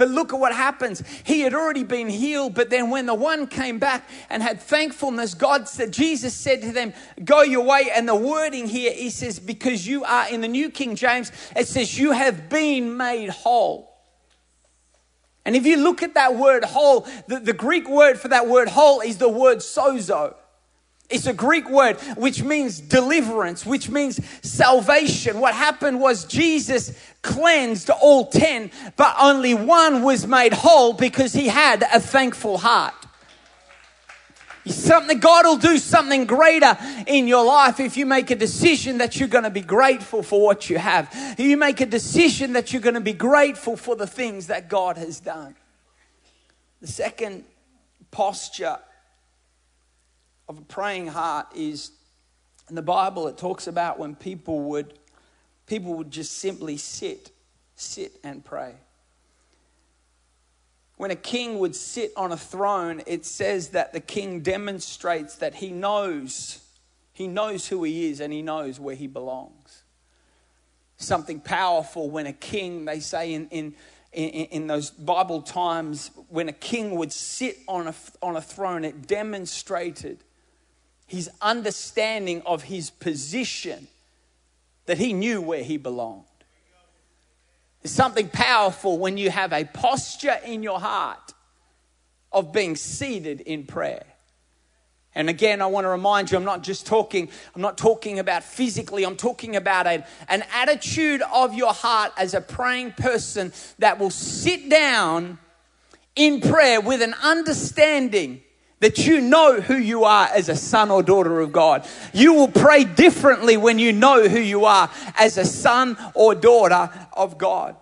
But 0.00 0.08
look 0.08 0.32
at 0.32 0.40
what 0.40 0.54
happens. 0.54 1.02
He 1.24 1.40
had 1.42 1.52
already 1.52 1.84
been 1.84 2.08
healed, 2.08 2.54
but 2.54 2.70
then 2.70 2.88
when 2.88 3.04
the 3.04 3.12
one 3.12 3.46
came 3.46 3.78
back 3.78 4.08
and 4.30 4.42
had 4.42 4.58
thankfulness, 4.58 5.34
God 5.34 5.68
said, 5.68 5.92
Jesus 5.92 6.32
said 6.32 6.62
to 6.62 6.72
them, 6.72 6.94
Go 7.22 7.42
your 7.42 7.66
way. 7.66 7.90
And 7.94 8.08
the 8.08 8.14
wording 8.14 8.66
here, 8.66 8.92
he 8.92 9.10
says, 9.10 9.38
Because 9.38 9.86
you 9.86 10.02
are 10.04 10.26
in 10.30 10.40
the 10.40 10.48
New 10.48 10.70
King 10.70 10.96
James, 10.96 11.30
it 11.54 11.68
says, 11.68 11.98
You 11.98 12.12
have 12.12 12.48
been 12.48 12.96
made 12.96 13.28
whole. 13.28 13.94
And 15.44 15.54
if 15.54 15.66
you 15.66 15.76
look 15.76 16.02
at 16.02 16.14
that 16.14 16.34
word 16.34 16.64
whole, 16.64 17.06
the, 17.28 17.38
the 17.38 17.52
Greek 17.52 17.86
word 17.86 18.18
for 18.18 18.28
that 18.28 18.48
word 18.48 18.68
whole 18.68 19.02
is 19.02 19.18
the 19.18 19.28
word 19.28 19.58
sozo. 19.58 20.34
It's 21.10 21.26
a 21.26 21.32
Greek 21.32 21.68
word 21.68 21.98
which 22.16 22.42
means 22.42 22.80
deliverance, 22.80 23.66
which 23.66 23.88
means 23.90 24.20
salvation. 24.42 25.40
What 25.40 25.54
happened 25.54 26.00
was 26.00 26.24
Jesus 26.24 26.96
cleansed 27.22 27.90
all 27.90 28.28
10, 28.28 28.70
but 28.96 29.16
only 29.20 29.54
one 29.54 30.02
was 30.02 30.26
made 30.26 30.52
whole 30.52 30.92
because 30.92 31.32
he 31.32 31.48
had 31.48 31.82
a 31.82 32.00
thankful 32.00 32.58
heart. 32.58 32.94
Something 34.66 35.18
God 35.18 35.46
will 35.46 35.56
do 35.56 35.78
something 35.78 36.26
greater 36.26 36.76
in 37.06 37.26
your 37.26 37.44
life 37.44 37.80
if 37.80 37.96
you 37.96 38.06
make 38.06 38.30
a 38.30 38.36
decision 38.36 38.98
that 38.98 39.18
you're 39.18 39.28
going 39.28 39.44
to 39.44 39.50
be 39.50 39.62
grateful 39.62 40.22
for 40.22 40.40
what 40.40 40.70
you 40.70 40.78
have. 40.78 41.34
You 41.38 41.56
make 41.56 41.80
a 41.80 41.86
decision 41.86 42.52
that 42.52 42.72
you're 42.72 42.82
going 42.82 42.94
to 42.94 43.00
be 43.00 43.14
grateful 43.14 43.76
for 43.76 43.96
the 43.96 44.06
things 44.06 44.48
that 44.48 44.68
God 44.68 44.96
has 44.96 45.18
done. 45.18 45.56
The 46.80 46.86
second 46.86 47.44
posture 48.10 48.78
of 50.50 50.58
a 50.58 50.62
praying 50.62 51.06
heart 51.06 51.46
is 51.54 51.92
in 52.68 52.74
the 52.74 52.82
Bible 52.82 53.28
it 53.28 53.38
talks 53.38 53.68
about 53.68 54.00
when 54.00 54.16
people 54.16 54.62
would 54.62 54.98
people 55.66 55.94
would 55.94 56.10
just 56.10 56.38
simply 56.38 56.76
sit, 56.76 57.30
sit 57.76 58.18
and 58.24 58.44
pray. 58.44 58.74
When 60.96 61.12
a 61.12 61.16
king 61.16 61.60
would 61.60 61.76
sit 61.76 62.12
on 62.16 62.32
a 62.32 62.36
throne, 62.36 63.00
it 63.06 63.24
says 63.24 63.68
that 63.68 63.92
the 63.92 64.00
king 64.00 64.40
demonstrates 64.40 65.36
that 65.36 65.54
he 65.54 65.70
knows, 65.70 66.58
he 67.12 67.28
knows 67.28 67.68
who 67.68 67.84
he 67.84 68.10
is 68.10 68.18
and 68.18 68.32
he 68.32 68.42
knows 68.42 68.80
where 68.80 68.96
he 68.96 69.06
belongs. 69.06 69.84
Something 70.96 71.38
powerful 71.38 72.10
when 72.10 72.26
a 72.26 72.32
king, 72.32 72.86
they 72.86 72.98
say 72.98 73.32
in, 73.34 73.46
in 73.50 73.74
in, 74.12 74.28
in, 74.28 74.66
those 74.66 74.90
Bible 74.90 75.40
times, 75.40 76.10
when 76.28 76.48
a 76.48 76.52
king 76.52 76.96
would 76.96 77.12
sit 77.12 77.58
on 77.68 77.86
a, 77.86 77.94
on 78.20 78.34
a 78.34 78.40
throne, 78.40 78.84
it 78.84 79.06
demonstrated 79.06 80.24
his 81.10 81.28
understanding 81.42 82.40
of 82.46 82.62
his 82.62 82.88
position 82.88 83.88
that 84.86 84.96
he 84.96 85.12
knew 85.12 85.40
where 85.40 85.64
he 85.64 85.76
belonged. 85.76 86.24
There's 87.82 87.90
something 87.90 88.28
powerful 88.28 88.96
when 88.96 89.16
you 89.16 89.28
have 89.28 89.52
a 89.52 89.64
posture 89.64 90.38
in 90.44 90.62
your 90.62 90.78
heart 90.78 91.34
of 92.30 92.52
being 92.52 92.76
seated 92.76 93.40
in 93.40 93.64
prayer. 93.64 94.04
And 95.12 95.28
again, 95.28 95.60
I 95.60 95.66
want 95.66 95.84
to 95.84 95.88
remind 95.88 96.30
you, 96.30 96.36
I'm 96.36 96.44
not 96.44 96.62
just 96.62 96.86
talking, 96.86 97.28
I'm 97.56 97.60
not 97.60 97.76
talking 97.76 98.20
about 98.20 98.44
physically, 98.44 99.04
I'm 99.04 99.16
talking 99.16 99.56
about 99.56 99.88
a, 99.88 100.06
an 100.28 100.44
attitude 100.54 101.22
of 101.34 101.54
your 101.54 101.72
heart 101.72 102.12
as 102.16 102.34
a 102.34 102.40
praying 102.40 102.92
person 102.92 103.52
that 103.80 103.98
will 103.98 104.10
sit 104.10 104.70
down 104.70 105.40
in 106.14 106.40
prayer 106.40 106.80
with 106.80 107.02
an 107.02 107.14
understanding 107.20 108.42
that 108.80 109.06
you 109.06 109.20
know 109.20 109.60
who 109.60 109.76
you 109.76 110.04
are 110.04 110.26
as 110.26 110.48
a 110.48 110.56
son 110.56 110.90
or 110.90 111.02
daughter 111.02 111.40
of 111.40 111.52
God. 111.52 111.86
You 112.12 112.34
will 112.34 112.48
pray 112.48 112.84
differently 112.84 113.56
when 113.56 113.78
you 113.78 113.92
know 113.92 114.26
who 114.28 114.40
you 114.40 114.64
are 114.64 114.90
as 115.18 115.36
a 115.36 115.44
son 115.44 115.96
or 116.14 116.34
daughter 116.34 116.90
of 117.12 117.38
God. 117.38 117.76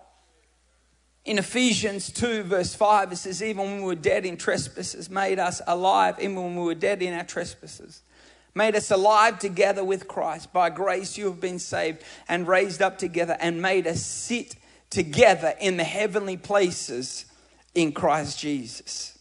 In 1.25 1.37
Ephesians 1.37 2.11
2, 2.11 2.43
verse 2.43 2.73
5, 2.75 3.11
it 3.11 3.17
says, 3.17 3.43
Even 3.43 3.63
when 3.63 3.77
we 3.77 3.83
were 3.83 3.95
dead 3.95 4.25
in 4.25 4.35
trespasses, 4.35 5.09
made 5.09 5.39
us 5.39 5.61
alive, 5.67 6.15
even 6.19 6.35
when 6.35 6.55
we 6.55 6.63
were 6.63 6.75
dead 6.75 7.01
in 7.01 7.13
our 7.13 7.23
trespasses, 7.23 8.01
made 8.55 8.75
us 8.75 8.89
alive 8.89 9.39
together 9.39 9.83
with 9.83 10.07
Christ. 10.07 10.51
By 10.51 10.69
grace 10.69 11.17
you 11.17 11.25
have 11.25 11.39
been 11.39 11.59
saved 11.59 12.03
and 12.27 12.47
raised 12.47 12.81
up 12.81 12.97
together 12.97 13.37
and 13.39 13.61
made 13.61 13.85
us 13.85 14.03
sit 14.03 14.55
together 14.89 15.53
in 15.61 15.77
the 15.77 15.83
heavenly 15.83 16.35
places 16.35 17.25
in 17.75 17.91
Christ 17.91 18.39
Jesus. 18.39 19.18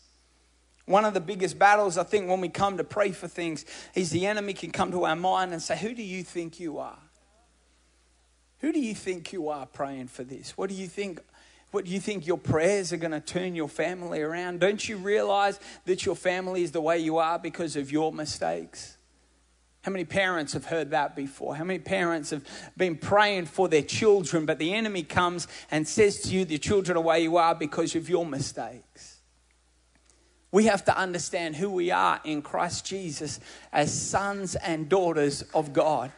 One 0.88 1.04
of 1.04 1.12
the 1.12 1.20
biggest 1.20 1.58
battles, 1.58 1.98
I 1.98 2.02
think, 2.02 2.28
when 2.28 2.40
we 2.40 2.48
come 2.48 2.78
to 2.78 2.84
pray 2.84 3.12
for 3.12 3.28
things, 3.28 3.66
is 3.94 4.10
the 4.10 4.26
enemy 4.26 4.54
can 4.54 4.70
come 4.70 4.90
to 4.92 5.04
our 5.04 5.16
mind 5.16 5.52
and 5.52 5.60
say, 5.60 5.76
Who 5.76 5.94
do 5.94 6.02
you 6.02 6.22
think 6.22 6.58
you 6.58 6.78
are? 6.78 6.98
Who 8.60 8.72
do 8.72 8.80
you 8.80 8.94
think 8.94 9.32
you 9.32 9.50
are 9.50 9.66
praying 9.66 10.08
for 10.08 10.24
this? 10.24 10.56
What 10.56 10.70
do 10.70 10.74
you 10.74 10.86
think? 10.86 11.20
What 11.72 11.84
do 11.84 11.90
you 11.90 12.00
think 12.00 12.26
your 12.26 12.38
prayers 12.38 12.94
are 12.94 12.96
going 12.96 13.12
to 13.12 13.20
turn 13.20 13.54
your 13.54 13.68
family 13.68 14.22
around? 14.22 14.60
Don't 14.60 14.88
you 14.88 14.96
realize 14.96 15.60
that 15.84 16.06
your 16.06 16.16
family 16.16 16.62
is 16.62 16.72
the 16.72 16.80
way 16.80 16.98
you 16.98 17.18
are 17.18 17.38
because 17.38 17.76
of 17.76 17.92
your 17.92 18.10
mistakes? 18.10 18.96
How 19.82 19.92
many 19.92 20.06
parents 20.06 20.54
have 20.54 20.64
heard 20.64 20.92
that 20.92 21.14
before? 21.14 21.54
How 21.54 21.64
many 21.64 21.80
parents 21.80 22.30
have 22.30 22.42
been 22.78 22.96
praying 22.96 23.44
for 23.44 23.68
their 23.68 23.82
children, 23.82 24.46
but 24.46 24.58
the 24.58 24.72
enemy 24.72 25.02
comes 25.02 25.46
and 25.70 25.86
says 25.86 26.22
to 26.22 26.30
you, 26.30 26.46
The 26.46 26.56
children 26.56 26.96
are 26.96 27.02
the 27.02 27.06
way 27.06 27.22
you 27.22 27.36
are 27.36 27.54
because 27.54 27.94
of 27.94 28.08
your 28.08 28.24
mistakes? 28.24 29.17
We 30.50 30.64
have 30.64 30.84
to 30.86 30.96
understand 30.96 31.56
who 31.56 31.70
we 31.70 31.90
are 31.90 32.20
in 32.24 32.40
Christ 32.40 32.86
Jesus 32.86 33.38
as 33.72 33.92
sons 33.92 34.56
and 34.56 34.88
daughters 34.88 35.42
of 35.52 35.72
God 35.72 36.10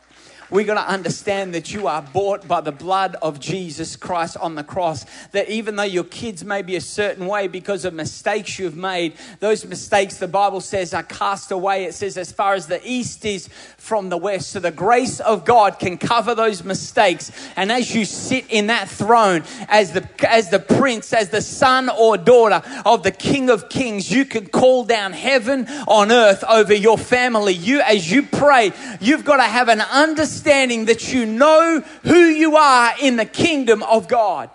we 0.50 0.64
got 0.64 0.74
to 0.74 0.92
understand 0.92 1.54
that 1.54 1.72
you 1.72 1.86
are 1.86 2.02
bought 2.02 2.48
by 2.48 2.60
the 2.60 2.72
blood 2.72 3.16
of 3.22 3.38
Jesus 3.38 3.94
Christ 3.94 4.36
on 4.36 4.56
the 4.56 4.64
cross. 4.64 5.06
That 5.30 5.48
even 5.48 5.76
though 5.76 5.82
your 5.82 6.04
kids 6.04 6.44
may 6.44 6.62
be 6.62 6.74
a 6.74 6.80
certain 6.80 7.26
way 7.26 7.46
because 7.46 7.84
of 7.84 7.94
mistakes 7.94 8.58
you've 8.58 8.76
made, 8.76 9.14
those 9.38 9.64
mistakes, 9.64 10.16
the 10.16 10.26
Bible 10.26 10.60
says, 10.60 10.92
are 10.92 11.04
cast 11.04 11.52
away. 11.52 11.84
It 11.84 11.94
says, 11.94 12.18
as 12.18 12.32
far 12.32 12.54
as 12.54 12.66
the 12.66 12.80
east 12.84 13.24
is 13.24 13.48
from 13.76 14.08
the 14.08 14.16
west. 14.16 14.50
So 14.50 14.58
the 14.58 14.72
grace 14.72 15.20
of 15.20 15.44
God 15.44 15.78
can 15.78 15.98
cover 15.98 16.34
those 16.34 16.64
mistakes. 16.64 17.30
And 17.54 17.70
as 17.70 17.94
you 17.94 18.04
sit 18.04 18.46
in 18.48 18.66
that 18.66 18.88
throne, 18.88 19.44
as 19.68 19.92
the, 19.92 20.08
as 20.28 20.50
the 20.50 20.58
prince, 20.58 21.12
as 21.12 21.28
the 21.28 21.42
son 21.42 21.88
or 21.88 22.16
daughter 22.16 22.62
of 22.84 23.04
the 23.04 23.12
King 23.12 23.50
of 23.50 23.68
Kings, 23.68 24.10
you 24.10 24.24
can 24.24 24.46
call 24.46 24.84
down 24.84 25.12
heaven 25.12 25.68
on 25.86 26.10
earth 26.10 26.42
over 26.48 26.74
your 26.74 26.98
family. 26.98 27.54
You, 27.54 27.82
as 27.82 28.10
you 28.10 28.24
pray, 28.24 28.72
you've 29.00 29.24
got 29.24 29.36
to 29.36 29.44
have 29.44 29.68
an 29.68 29.80
understanding 29.80 30.39
understanding 30.40 30.86
that 30.86 31.12
you 31.12 31.26
know 31.26 31.80
who 32.02 32.18
you 32.18 32.56
are 32.56 32.94
in 33.00 33.16
the 33.16 33.26
kingdom 33.26 33.82
of 33.82 34.08
God. 34.08 34.50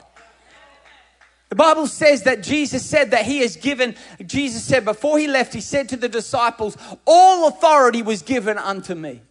The 1.50 1.56
Bible 1.56 1.86
says 1.86 2.24
that 2.24 2.42
Jesus 2.42 2.84
said 2.84 3.12
that 3.12 3.26
he 3.26 3.40
has 3.40 3.56
given, 3.56 3.96
Jesus 4.26 4.64
said 4.64 4.84
before 4.84 5.20
he 5.20 5.28
left, 5.28 5.54
he 5.54 5.62
said 5.62 5.88
to 5.90 5.96
the 5.96 6.10
disciples, 6.10 6.76
All 7.06 7.48
authority 7.48 8.02
was 8.02 8.24
given 8.24 8.58
unto 8.58 8.96
me. 8.96 9.22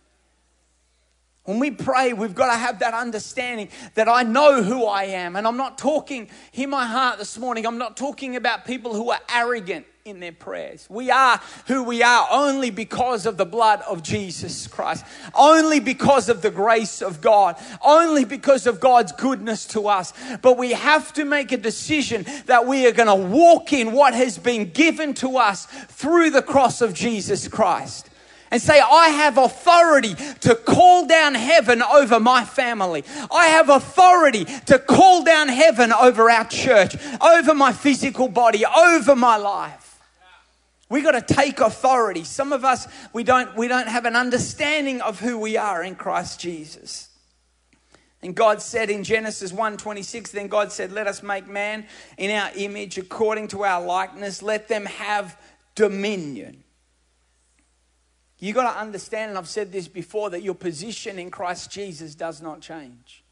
When 1.42 1.58
we 1.58 1.72
pray, 1.72 2.12
we've 2.12 2.34
got 2.34 2.52
to 2.52 2.58
have 2.58 2.78
that 2.78 2.94
understanding 2.94 3.68
that 3.94 4.08
I 4.08 4.22
know 4.22 4.62
who 4.62 4.86
I 4.86 5.04
am. 5.04 5.36
And 5.36 5.46
I'm 5.46 5.58
not 5.58 5.76
talking, 5.76 6.30
hear 6.52 6.68
my 6.68 6.86
heart 6.86 7.18
this 7.18 7.36
morning, 7.36 7.66
I'm 7.66 7.78
not 7.78 7.96
talking 7.96 8.36
about 8.36 8.64
people 8.64 8.94
who 8.94 9.10
are 9.10 9.20
arrogant 9.34 9.86
in 10.04 10.20
their 10.20 10.32
prayers. 10.32 10.86
We 10.90 11.10
are 11.10 11.40
who 11.66 11.82
we 11.82 12.02
are 12.02 12.28
only 12.30 12.68
because 12.68 13.24
of 13.24 13.38
the 13.38 13.46
blood 13.46 13.80
of 13.88 14.02
Jesus 14.02 14.66
Christ, 14.66 15.02
only 15.34 15.80
because 15.80 16.28
of 16.28 16.42
the 16.42 16.50
grace 16.50 17.00
of 17.00 17.22
God, 17.22 17.56
only 17.82 18.26
because 18.26 18.66
of 18.66 18.80
God's 18.80 19.12
goodness 19.12 19.64
to 19.68 19.88
us. 19.88 20.12
But 20.42 20.58
we 20.58 20.72
have 20.72 21.14
to 21.14 21.24
make 21.24 21.52
a 21.52 21.56
decision 21.56 22.26
that 22.44 22.66
we 22.66 22.86
are 22.86 22.92
going 22.92 23.08
to 23.08 23.14
walk 23.14 23.72
in 23.72 23.92
what 23.92 24.12
has 24.12 24.36
been 24.36 24.72
given 24.72 25.14
to 25.14 25.38
us 25.38 25.64
through 25.64 26.32
the 26.32 26.42
cross 26.42 26.82
of 26.82 26.92
Jesus 26.92 27.48
Christ 27.48 28.10
and 28.50 28.60
say, 28.60 28.78
I 28.80 29.08
have 29.08 29.38
authority 29.38 30.16
to 30.40 30.54
call 30.54 31.06
down 31.06 31.34
heaven 31.34 31.82
over 31.82 32.20
my 32.20 32.44
family. 32.44 33.04
I 33.32 33.46
have 33.46 33.70
authority 33.70 34.44
to 34.66 34.78
call 34.78 35.24
down 35.24 35.48
heaven 35.48 35.94
over 35.94 36.28
our 36.28 36.44
church, 36.44 36.94
over 37.22 37.54
my 37.54 37.72
physical 37.72 38.28
body, 38.28 38.66
over 38.66 39.16
my 39.16 39.38
life. 39.38 39.93
We 40.94 41.02
got 41.02 41.26
to 41.26 41.35
take 41.35 41.59
authority. 41.59 42.22
Some 42.22 42.52
of 42.52 42.64
us 42.64 42.87
we 43.12 43.24
don't 43.24 43.57
we 43.57 43.66
don't 43.66 43.88
have 43.88 44.04
an 44.04 44.14
understanding 44.14 45.00
of 45.00 45.18
who 45.18 45.40
we 45.40 45.57
are 45.57 45.83
in 45.83 45.96
Christ 45.96 46.38
Jesus. 46.38 47.09
And 48.22 48.33
God 48.33 48.62
said 48.62 48.90
in 48.90 49.02
Genesis 49.02 49.50
1:26 49.50 50.30
then 50.30 50.46
God 50.46 50.70
said 50.70 50.92
let 50.92 51.09
us 51.09 51.20
make 51.20 51.48
man 51.48 51.88
in 52.16 52.30
our 52.30 52.48
image 52.54 52.96
according 52.96 53.48
to 53.48 53.64
our 53.64 53.85
likeness 53.85 54.40
let 54.40 54.68
them 54.68 54.87
have 54.87 55.37
dominion. 55.74 56.62
You 58.38 58.52
got 58.52 58.72
to 58.72 58.78
understand, 58.78 59.30
and 59.30 59.38
I've 59.38 59.48
said 59.48 59.72
this 59.72 59.88
before, 59.88 60.30
that 60.30 60.44
your 60.44 60.54
position 60.54 61.18
in 61.18 61.28
Christ 61.28 61.72
Jesus 61.72 62.14
does 62.14 62.40
not 62.40 62.61
change. 62.61 63.24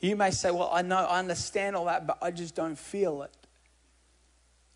You 0.00 0.16
may 0.16 0.30
say, 0.30 0.50
Well, 0.50 0.70
I 0.72 0.80
know, 0.80 0.96
I 0.96 1.18
understand 1.18 1.76
all 1.76 1.84
that, 1.84 2.06
but 2.06 2.16
I 2.22 2.30
just 2.30 2.54
don't 2.54 2.78
feel 2.78 3.20
it. 3.20 3.43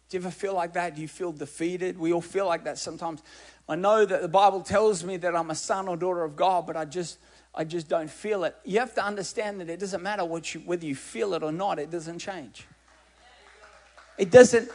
Do 0.08 0.16
you 0.16 0.22
ever 0.22 0.30
feel 0.30 0.54
like 0.54 0.72
that? 0.72 0.94
Do 0.94 1.02
you 1.02 1.08
feel 1.08 1.32
defeated? 1.32 1.98
We 1.98 2.12
all 2.12 2.22
feel 2.22 2.46
like 2.46 2.64
that 2.64 2.78
sometimes. 2.78 3.22
I 3.68 3.74
know 3.74 4.06
that 4.06 4.22
the 4.22 4.28
Bible 4.28 4.62
tells 4.62 5.04
me 5.04 5.18
that 5.18 5.36
I'm 5.36 5.50
a 5.50 5.54
son 5.54 5.88
or 5.88 5.96
daughter 5.96 6.24
of 6.24 6.34
God, 6.34 6.66
but 6.66 6.76
I 6.76 6.86
just 6.86 7.18
I 7.54 7.64
just 7.64 7.88
don't 7.88 8.08
feel 8.08 8.44
it. 8.44 8.56
You 8.64 8.78
have 8.78 8.94
to 8.94 9.04
understand 9.04 9.60
that 9.60 9.68
it 9.68 9.80
doesn't 9.80 10.02
matter 10.02 10.24
what 10.24 10.54
you, 10.54 10.60
whether 10.60 10.86
you 10.86 10.94
feel 10.94 11.34
it 11.34 11.42
or 11.42 11.52
not, 11.52 11.78
it 11.78 11.90
doesn't 11.90 12.20
change. 12.20 12.66
It 14.16 14.30
doesn't 14.30 14.70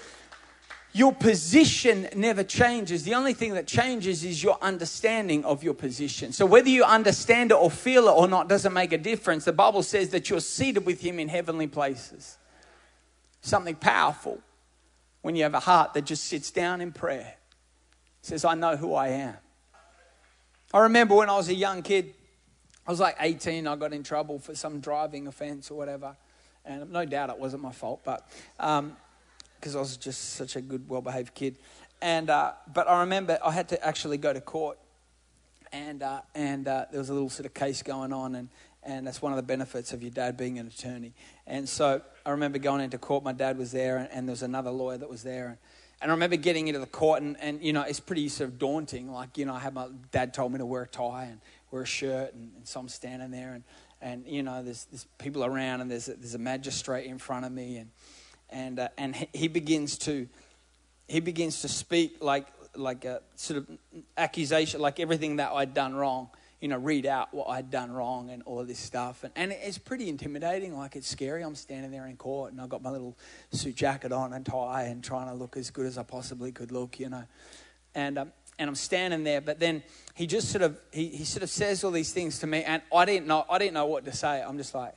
your 0.96 1.12
position 1.12 2.08
never 2.16 2.44
changes. 2.44 3.04
The 3.04 3.16
only 3.16 3.34
thing 3.34 3.56
that 3.56 3.66
changes 3.66 4.24
is 4.24 4.44
your 4.44 4.60
understanding 4.62 5.44
of 5.44 5.64
your 5.64 5.74
position. 5.74 6.32
So 6.32 6.46
whether 6.46 6.70
you 6.70 6.84
understand 6.84 7.50
it 7.50 7.56
or 7.56 7.72
feel 7.72 8.08
it 8.08 8.12
or 8.12 8.28
not 8.28 8.48
doesn't 8.48 8.74
make 8.74 8.94
a 8.94 9.00
difference. 9.00 9.46
The 9.46 9.54
Bible 9.54 9.82
says 9.82 10.10
that 10.10 10.30
you're 10.30 10.40
seated 10.40 10.86
with 10.86 11.02
Him 11.02 11.20
in 11.20 11.30
heavenly 11.30 11.66
places. 11.66 12.38
Something 13.42 13.74
powerful 13.74 14.40
when 15.24 15.36
you 15.38 15.44
have 15.44 15.54
a 15.54 15.60
heart 15.60 15.94
that 15.94 16.06
just 16.06 16.26
sits 16.26 16.52
down 16.52 16.82
in 16.82 16.92
prayer. 16.92 17.36
says, 18.22 18.46
I 18.46 18.54
know 18.56 18.76
who 18.76 18.94
I 18.94 19.08
am. 19.08 19.36
I 20.74 20.80
remember 20.80 21.16
when 21.16 21.30
I 21.30 21.38
was 21.38 21.48
a 21.48 21.54
young 21.54 21.82
kid, 21.82 22.14
I 22.86 22.92
was 22.92 23.00
like 23.00 23.16
18, 23.20 23.66
I 23.66 23.76
got 23.78 23.94
in 23.94 24.04
trouble 24.04 24.38
for 24.38 24.54
some 24.54 24.82
driving 24.82 25.28
offense 25.28 25.72
or 25.72 25.78
whatever. 25.78 26.18
And 26.66 26.92
no 26.92 27.06
doubt 27.06 27.30
it 27.30 27.40
wasn't 27.40 27.64
my 27.64 27.72
fault, 27.72 28.02
but 28.04 28.30
um, 28.60 28.98
because 29.56 29.78
I 29.78 29.80
was 29.80 29.96
just 29.96 30.34
such 30.34 30.58
a 30.58 30.62
good, 30.62 30.90
well 30.90 31.02
behaved 31.02 31.34
kid. 31.34 31.58
And, 32.02 32.30
uh, 32.30 32.52
but 32.74 32.90
I 32.90 33.00
remember 33.00 33.40
I 33.44 33.52
had 33.52 33.70
to 33.70 33.86
actually 33.86 34.18
go 34.18 34.34
to 34.34 34.42
court. 34.42 34.78
And, 35.72 36.04
uh, 36.04 36.22
and 36.36 36.68
uh, 36.68 36.86
there 36.92 37.00
was 37.00 37.10
a 37.10 37.14
little 37.14 37.30
sort 37.30 37.46
of 37.46 37.54
case 37.54 37.82
going 37.82 38.12
on. 38.12 38.36
And, 38.36 38.50
and 38.86 39.08
that's 39.08 39.22
one 39.22 39.32
of 39.32 39.38
the 39.38 39.44
benefits 39.44 39.94
of 39.94 40.02
your 40.02 40.12
dad 40.12 40.38
being 40.38 40.60
an 40.60 40.68
attorney. 40.68 41.14
And 41.48 41.68
so 41.68 42.02
I 42.26 42.32
remember 42.32 42.60
going 42.60 42.82
into 42.82 42.98
court. 42.98 43.24
My 43.24 43.34
dad 43.34 43.58
was 43.58 43.72
there, 43.72 43.98
and, 43.98 44.10
and 44.12 44.28
there 44.28 44.34
was 44.34 44.44
another 44.44 44.72
lawyer 44.72 44.98
that 44.98 45.10
was 45.10 45.24
there. 45.24 45.48
And, 45.48 45.58
and 46.02 46.12
I 46.12 46.14
remember 46.14 46.36
getting 46.36 46.68
into 46.68 46.80
the 46.80 46.86
court, 46.86 47.22
and, 47.22 47.38
and, 47.40 47.64
you 47.64 47.72
know, 47.74 47.84
it's 47.84 48.00
pretty 48.00 48.28
sort 48.30 48.50
of 48.50 48.60
daunting. 48.60 49.12
Like, 49.12 49.38
you 49.38 49.46
know, 49.46 49.54
I 49.54 49.60
had 49.60 49.74
my 49.74 49.88
dad 50.12 50.34
told 50.34 50.52
me 50.52 50.58
to 50.60 50.66
wear 50.66 50.84
a 50.84 50.88
tie 50.88 51.26
and 51.32 51.40
wear 51.72 51.84
a 51.84 51.86
shirt, 51.86 52.34
and, 52.34 52.52
and 52.56 52.68
so 52.68 52.80
I'm 52.80 52.90
standing 52.90 53.32
there, 53.32 53.54
and, 53.54 53.64
and 54.02 54.28
you 54.28 54.44
know, 54.44 54.62
there's, 54.64 54.86
there's 54.86 55.08
people 55.18 55.46
around, 55.46 55.82
and 55.82 55.90
there's 55.90 56.10
a, 56.10 56.16
there's 56.16 56.36
a 56.36 56.40
magistrate 56.40 57.06
in 57.06 57.18
front 57.18 57.46
of 57.46 57.52
me, 57.52 57.78
and, 57.78 57.90
and 58.54 58.80
uh, 58.80 58.90
and 58.98 59.16
he 59.34 59.48
begins 59.48 59.98
to 59.98 60.28
he 61.08 61.20
begins 61.20 61.62
to 61.62 61.68
speak 61.68 62.18
like 62.22 62.48
like 62.76 63.06
a 63.06 63.22
sort 63.36 63.58
of 63.58 63.68
accusation, 64.18 64.80
like 64.80 65.00
everything 65.00 65.38
that 65.38 65.52
I'd 65.52 65.74
done 65.74 65.96
wrong. 65.96 66.30
You 66.64 66.70
know, 66.70 66.78
read 66.78 67.06
out 67.06 67.34
what 67.34 67.50
I'd 67.50 67.70
done 67.70 67.92
wrong 67.92 68.30
and 68.30 68.42
all 68.44 68.64
this 68.64 68.80
stuff, 68.80 69.26
and 69.26 69.34
and 69.36 69.52
it's 69.52 69.78
pretty 69.78 70.08
intimidating. 70.08 70.78
Like 70.78 70.96
it's 70.96 71.10
scary. 71.10 71.44
I'm 71.44 71.56
standing 71.56 71.92
there 71.92 72.08
in 72.08 72.16
court, 72.16 72.54
and 72.54 72.62
I've 72.62 72.70
got 72.70 72.82
my 72.82 72.90
little 72.90 73.18
suit 73.52 73.76
jacket 73.76 74.14
on 74.14 74.32
and 74.32 74.46
tie, 74.46 74.84
and 74.84 75.04
trying 75.04 75.28
to 75.28 75.34
look 75.34 75.58
as 75.58 75.72
good 75.72 75.86
as 75.86 75.98
I 75.98 76.04
possibly 76.04 76.54
could 76.54 76.72
look. 76.72 77.02
You 77.02 77.10
know, 77.10 77.26
and 77.94 78.18
um, 78.18 78.32
and 78.58 78.70
I'm 78.70 78.76
standing 78.76 79.26
there, 79.26 79.42
but 79.42 79.60
then 79.60 79.84
he 80.14 80.26
just 80.26 80.52
sort 80.52 80.62
of 80.62 80.80
he, 80.94 81.10
he 81.10 81.26
sort 81.26 81.44
of 81.44 81.50
says 81.50 81.84
all 81.84 81.92
these 81.92 82.14
things 82.14 82.40
to 82.40 82.48
me, 82.48 82.64
and 82.64 82.82
I 82.96 83.04
didn't 83.04 83.28
know 83.28 83.46
I 83.50 83.58
didn't 83.58 83.74
know 83.74 83.88
what 83.88 84.06
to 84.06 84.14
say. 84.14 84.42
I'm 84.42 84.56
just 84.56 84.74
like, 84.74 84.96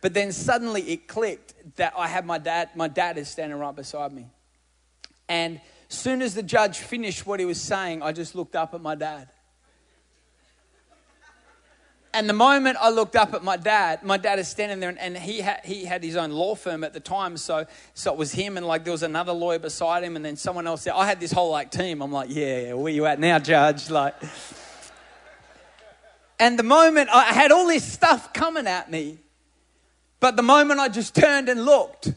but 0.00 0.14
then 0.14 0.32
suddenly 0.32 0.80
it 0.90 1.06
clicked 1.06 1.76
that 1.76 1.92
I 1.94 2.08
had 2.08 2.24
my 2.24 2.38
dad, 2.38 2.70
my 2.74 2.88
dad 2.88 3.18
is 3.18 3.28
standing 3.28 3.58
right 3.58 3.76
beside 3.76 4.12
me. 4.12 4.28
And 5.28 5.60
soon 5.88 6.22
as 6.22 6.34
the 6.34 6.42
judge 6.42 6.78
finished 6.78 7.26
what 7.26 7.40
he 7.40 7.46
was 7.46 7.60
saying, 7.60 8.02
I 8.02 8.12
just 8.12 8.34
looked 8.34 8.56
up 8.56 8.74
at 8.74 8.80
my 8.80 8.94
dad. 8.94 9.28
And 12.14 12.28
the 12.28 12.34
moment 12.34 12.78
I 12.80 12.88
looked 12.90 13.16
up 13.16 13.34
at 13.34 13.44
my 13.44 13.56
dad, 13.58 14.02
my 14.02 14.16
dad 14.16 14.38
is 14.38 14.48
standing 14.48 14.80
there, 14.80 14.88
and, 14.88 14.98
and 14.98 15.16
he, 15.16 15.40
had, 15.40 15.60
he 15.64 15.84
had 15.84 16.02
his 16.02 16.16
own 16.16 16.30
law 16.30 16.54
firm 16.54 16.82
at 16.82 16.94
the 16.94 17.00
time. 17.00 17.36
So, 17.36 17.66
so 17.92 18.12
it 18.12 18.18
was 18.18 18.32
him, 18.32 18.56
and 18.56 18.66
like 18.66 18.84
there 18.84 18.92
was 18.92 19.02
another 19.02 19.32
lawyer 19.32 19.58
beside 19.58 20.02
him, 20.02 20.16
and 20.16 20.24
then 20.24 20.36
someone 20.36 20.66
else 20.66 20.84
there. 20.84 20.94
I 20.94 21.06
had 21.06 21.20
this 21.20 21.32
whole 21.32 21.50
like 21.50 21.70
team. 21.70 22.00
I'm 22.00 22.10
like, 22.10 22.30
yeah, 22.30 22.72
where 22.72 22.92
you 22.92 23.04
at 23.04 23.20
now, 23.20 23.38
judge? 23.38 23.90
Like, 23.90 24.14
and 26.40 26.58
the 26.58 26.62
moment 26.62 27.10
I 27.12 27.24
had 27.24 27.52
all 27.52 27.66
this 27.66 27.84
stuff 27.84 28.32
coming 28.32 28.66
at 28.66 28.90
me, 28.90 29.18
but 30.18 30.34
the 30.36 30.42
moment 30.42 30.80
I 30.80 30.88
just 30.88 31.14
turned 31.14 31.48
and 31.48 31.64
looked, 31.64 32.12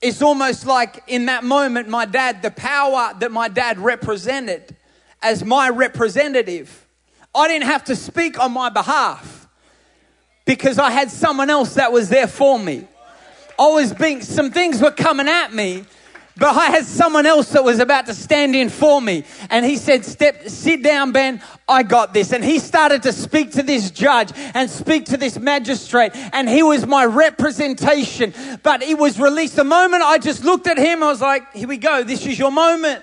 it's 0.00 0.22
almost 0.22 0.66
like 0.66 1.02
in 1.06 1.26
that 1.26 1.44
moment, 1.44 1.88
my 1.88 2.04
dad, 2.04 2.42
the 2.42 2.50
power 2.50 3.14
that 3.18 3.32
my 3.32 3.48
dad 3.48 3.78
represented 3.78 4.76
as 5.22 5.44
my 5.44 5.68
representative, 5.68 6.86
I 7.34 7.48
didn't 7.48 7.66
have 7.66 7.84
to 7.84 7.96
speak 7.96 8.38
on 8.38 8.52
my 8.52 8.68
behalf 8.68 9.48
because 10.44 10.78
I 10.78 10.90
had 10.90 11.10
someone 11.10 11.50
else 11.50 11.74
that 11.74 11.92
was 11.92 12.08
there 12.08 12.28
for 12.28 12.58
me. 12.58 12.86
I 13.58 13.66
was 13.68 13.92
being, 13.92 14.22
some 14.22 14.52
things 14.52 14.80
were 14.80 14.92
coming 14.92 15.28
at 15.28 15.52
me, 15.52 15.84
but 16.38 16.56
I 16.56 16.66
had 16.66 16.84
someone 16.86 17.26
else 17.26 17.50
that 17.50 17.64
was 17.64 17.80
about 17.80 18.06
to 18.06 18.14
stand 18.14 18.54
in 18.54 18.68
for 18.68 19.00
me. 19.00 19.24
And 19.50 19.66
he 19.66 19.76
said, 19.76 20.04
Step, 20.04 20.48
sit 20.48 20.82
down, 20.82 21.10
Ben. 21.10 21.42
I 21.68 21.82
got 21.82 22.14
this. 22.14 22.32
And 22.32 22.44
he 22.44 22.60
started 22.60 23.02
to 23.02 23.12
speak 23.12 23.52
to 23.52 23.62
this 23.62 23.90
judge 23.90 24.30
and 24.54 24.70
speak 24.70 25.06
to 25.06 25.16
this 25.16 25.38
magistrate. 25.38 26.12
And 26.32 26.48
he 26.48 26.62
was 26.62 26.86
my 26.86 27.04
representation. 27.04 28.32
But 28.62 28.82
it 28.82 28.96
was 28.96 29.18
released. 29.18 29.56
The 29.56 29.64
moment 29.64 30.04
I 30.04 30.18
just 30.18 30.44
looked 30.44 30.68
at 30.68 30.78
him, 30.78 31.02
I 31.02 31.06
was 31.06 31.20
like, 31.20 31.52
here 31.52 31.68
we 31.68 31.76
go. 31.76 32.04
This 32.04 32.24
is 32.24 32.38
your 32.38 32.52
moment. 32.52 33.02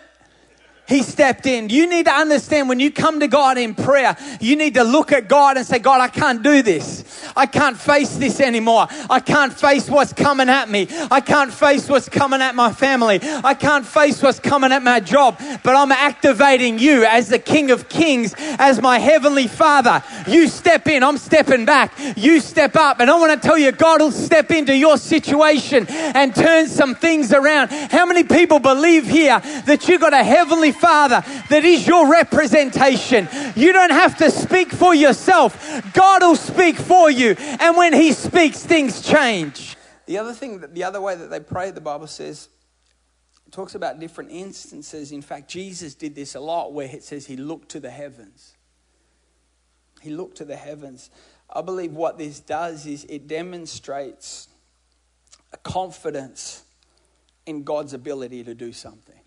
He 0.88 1.02
stepped 1.02 1.48
in. 1.48 1.70
You 1.70 1.90
need 1.90 2.06
to 2.06 2.12
understand 2.12 2.70
when 2.70 2.80
you 2.80 2.92
come 2.92 3.20
to 3.20 3.28
God 3.28 3.58
in 3.58 3.74
prayer, 3.74 4.16
you 4.40 4.56
need 4.56 4.76
to 4.76 4.84
look 4.84 5.12
at 5.12 5.28
God 5.28 5.58
and 5.58 5.66
say, 5.66 5.80
God, 5.80 6.00
I 6.00 6.10
can't 6.10 6.44
do 6.44 6.62
this. 6.62 7.15
I 7.36 7.46
can't 7.46 7.78
face 7.78 8.16
this 8.16 8.40
anymore. 8.40 8.88
I 9.10 9.20
can't 9.20 9.54
face 9.54 9.90
what's 9.90 10.14
coming 10.14 10.50
at 10.50 10.70
me. 10.70 10.88
I 11.12 11.22
can't 11.22 11.54
face 11.54 11.90
what's 11.90 12.10
coming 12.10 12.42
at 12.42 12.56
my 12.56 12.72
family. 12.72 13.20
I 13.22 13.54
can't 13.54 13.86
face 13.86 14.22
what's 14.22 14.40
coming 14.40 14.72
at 14.72 14.84
my 14.84 15.00
job. 15.00 15.40
But 15.64 15.76
I'm 15.76 15.92
activating 15.92 16.80
you 16.80 17.06
as 17.06 17.30
the 17.30 17.40
King 17.40 17.72
of 17.72 17.90
Kings, 17.90 18.34
as 18.38 18.82
my 18.82 19.00
Heavenly 19.00 19.48
Father. 19.48 20.04
You 20.28 20.48
step 20.48 20.88
in, 20.88 21.04
I'm 21.04 21.18
stepping 21.18 21.66
back. 21.66 21.94
You 22.16 22.40
step 22.40 22.76
up. 22.76 23.00
And 23.00 23.10
I 23.10 23.18
want 23.18 23.42
to 23.42 23.48
tell 23.48 23.58
you, 23.58 23.72
God 23.72 24.02
will 24.02 24.12
step 24.12 24.52
into 24.52 24.76
your 24.76 24.98
situation 24.98 25.88
and 25.90 26.34
turn 26.36 26.68
some 26.68 26.96
things 26.96 27.34
around. 27.34 27.70
How 27.72 28.06
many 28.06 28.24
people 28.24 28.60
believe 28.60 29.08
here 29.08 29.40
that 29.66 29.88
you've 29.88 30.02
got 30.02 30.14
a 30.14 30.24
Heavenly 30.24 30.72
Father 30.72 31.24
that 31.50 31.64
is 31.64 31.88
your 31.88 32.10
representation. 32.10 33.28
You 33.56 33.74
don't 33.74 33.92
have 33.92 34.18
to 34.18 34.32
speak 34.32 34.72
for 34.72 34.94
yourself, 34.94 35.54
God 35.94 36.22
will 36.22 36.36
speak 36.36 36.78
for 36.78 37.10
you. 37.10 37.15
And 37.24 37.78
when 37.78 37.94
He 37.94 38.12
speaks, 38.12 38.64
things 38.66 39.02
change. 39.02 39.76
The 40.06 40.18
other 40.18 40.34
thing, 40.34 40.64
the 40.74 40.84
other 40.84 41.02
way 41.02 41.16
that 41.16 41.30
they 41.30 41.40
pray, 41.40 41.72
the 41.72 41.82
Bible 41.82 42.08
says, 42.08 42.50
talks 43.52 43.76
about 43.76 44.00
different 44.00 44.32
instances. 44.32 45.12
In 45.12 45.22
fact, 45.22 45.50
Jesus 45.50 45.96
did 45.96 46.16
this 46.16 46.36
a 46.36 46.40
lot 46.40 46.74
where 46.74 46.88
it 46.88 47.04
says 47.04 47.26
He 47.26 47.38
looked 47.38 47.70
to 47.70 47.80
the 47.80 47.90
heavens. 47.90 48.56
He 50.02 50.12
looked 50.12 50.38
to 50.38 50.46
the 50.46 50.56
heavens. 50.56 51.10
I 51.50 51.62
believe 51.62 51.94
what 51.94 52.18
this 52.18 52.40
does 52.40 52.86
is 52.86 53.06
it 53.06 53.28
demonstrates 53.28 54.48
a 55.54 55.58
confidence 55.58 56.64
in 57.46 57.64
God's 57.64 57.94
ability 57.94 58.44
to 58.44 58.54
do 58.54 58.74
something. 58.74 59.20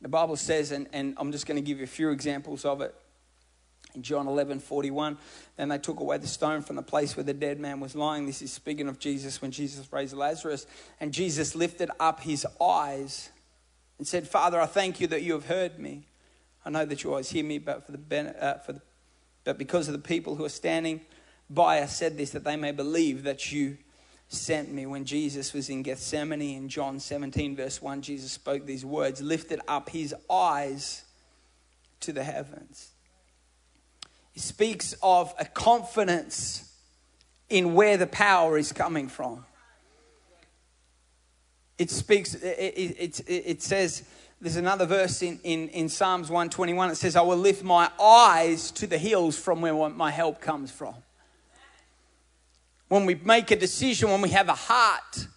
The 0.00 0.08
Bible 0.08 0.36
says, 0.36 0.70
and, 0.70 0.88
and 0.92 1.14
I'm 1.16 1.32
just 1.32 1.46
going 1.46 1.56
to 1.56 1.62
give 1.62 1.78
you 1.78 1.84
a 1.84 1.88
few 1.88 2.10
examples 2.10 2.64
of 2.64 2.80
it. 2.80 2.94
In 3.94 4.02
John 4.02 4.26
11, 4.26 4.60
41, 4.60 5.16
then 5.56 5.68
they 5.68 5.78
took 5.78 6.00
away 6.00 6.18
the 6.18 6.26
stone 6.26 6.62
from 6.62 6.76
the 6.76 6.82
place 6.82 7.16
where 7.16 7.24
the 7.24 7.34
dead 7.34 7.58
man 7.58 7.80
was 7.80 7.94
lying. 7.94 8.26
This 8.26 8.42
is 8.42 8.52
speaking 8.52 8.86
of 8.86 8.98
Jesus 8.98 9.40
when 9.40 9.50
Jesus 9.50 9.90
raised 9.92 10.14
Lazarus. 10.14 10.66
And 11.00 11.12
Jesus 11.12 11.54
lifted 11.54 11.90
up 11.98 12.20
his 12.20 12.46
eyes 12.60 13.30
and 13.96 14.06
said, 14.06 14.28
Father, 14.28 14.60
I 14.60 14.66
thank 14.66 15.00
you 15.00 15.06
that 15.08 15.22
you 15.22 15.32
have 15.32 15.46
heard 15.46 15.78
me. 15.78 16.06
I 16.64 16.70
know 16.70 16.84
that 16.84 17.02
you 17.02 17.10
always 17.10 17.30
hear 17.30 17.44
me, 17.44 17.58
but, 17.58 17.86
for 17.86 17.92
the, 17.92 18.44
uh, 18.44 18.58
for 18.58 18.74
the, 18.74 18.82
but 19.44 19.56
because 19.56 19.88
of 19.88 19.94
the 19.94 20.00
people 20.00 20.34
who 20.34 20.44
are 20.44 20.50
standing 20.50 21.00
by, 21.48 21.80
I 21.82 21.86
said 21.86 22.18
this 22.18 22.30
that 22.30 22.44
they 22.44 22.56
may 22.56 22.72
believe 22.72 23.22
that 23.22 23.50
you 23.50 23.78
sent 24.28 24.70
me. 24.70 24.86
When 24.86 25.04
Jesus 25.04 25.52
was 25.54 25.70
in 25.70 25.82
Gethsemane 25.82 26.42
in 26.56 26.68
John 26.68 27.00
17, 27.00 27.56
verse 27.56 27.80
1, 27.80 28.02
Jesus 28.02 28.32
spoke 28.32 28.66
these 28.66 28.84
words, 28.84 29.22
lifted 29.22 29.60
up 29.66 29.88
his 29.88 30.14
eyes 30.30 31.04
to 32.00 32.12
the 32.12 32.22
heavens. 32.22 32.90
Speaks 34.38 34.94
of 35.02 35.34
a 35.38 35.44
confidence 35.44 36.72
in 37.48 37.74
where 37.74 37.96
the 37.96 38.06
power 38.06 38.56
is 38.56 38.72
coming 38.72 39.08
from. 39.08 39.44
It 41.76 41.90
speaks, 41.90 42.34
it, 42.34 42.46
it, 42.46 43.20
it, 43.20 43.30
it 43.30 43.62
says, 43.62 44.04
there's 44.40 44.56
another 44.56 44.86
verse 44.86 45.22
in, 45.22 45.40
in, 45.42 45.68
in 45.68 45.88
Psalms 45.88 46.28
121. 46.28 46.90
It 46.90 46.96
says, 46.96 47.16
I 47.16 47.22
will 47.22 47.36
lift 47.36 47.64
my 47.64 47.90
eyes 48.00 48.70
to 48.72 48.86
the 48.86 48.98
hills 48.98 49.36
from 49.36 49.60
where 49.60 49.74
my 49.90 50.10
help 50.10 50.40
comes 50.40 50.70
from 50.70 50.94
when 52.88 53.04
we 53.04 53.14
make 53.16 53.50
a 53.50 53.56
decision, 53.56 54.10
when 54.10 54.22
we 54.22 54.30
have 54.30 54.48
a 54.48 54.54
heart 54.54 55.28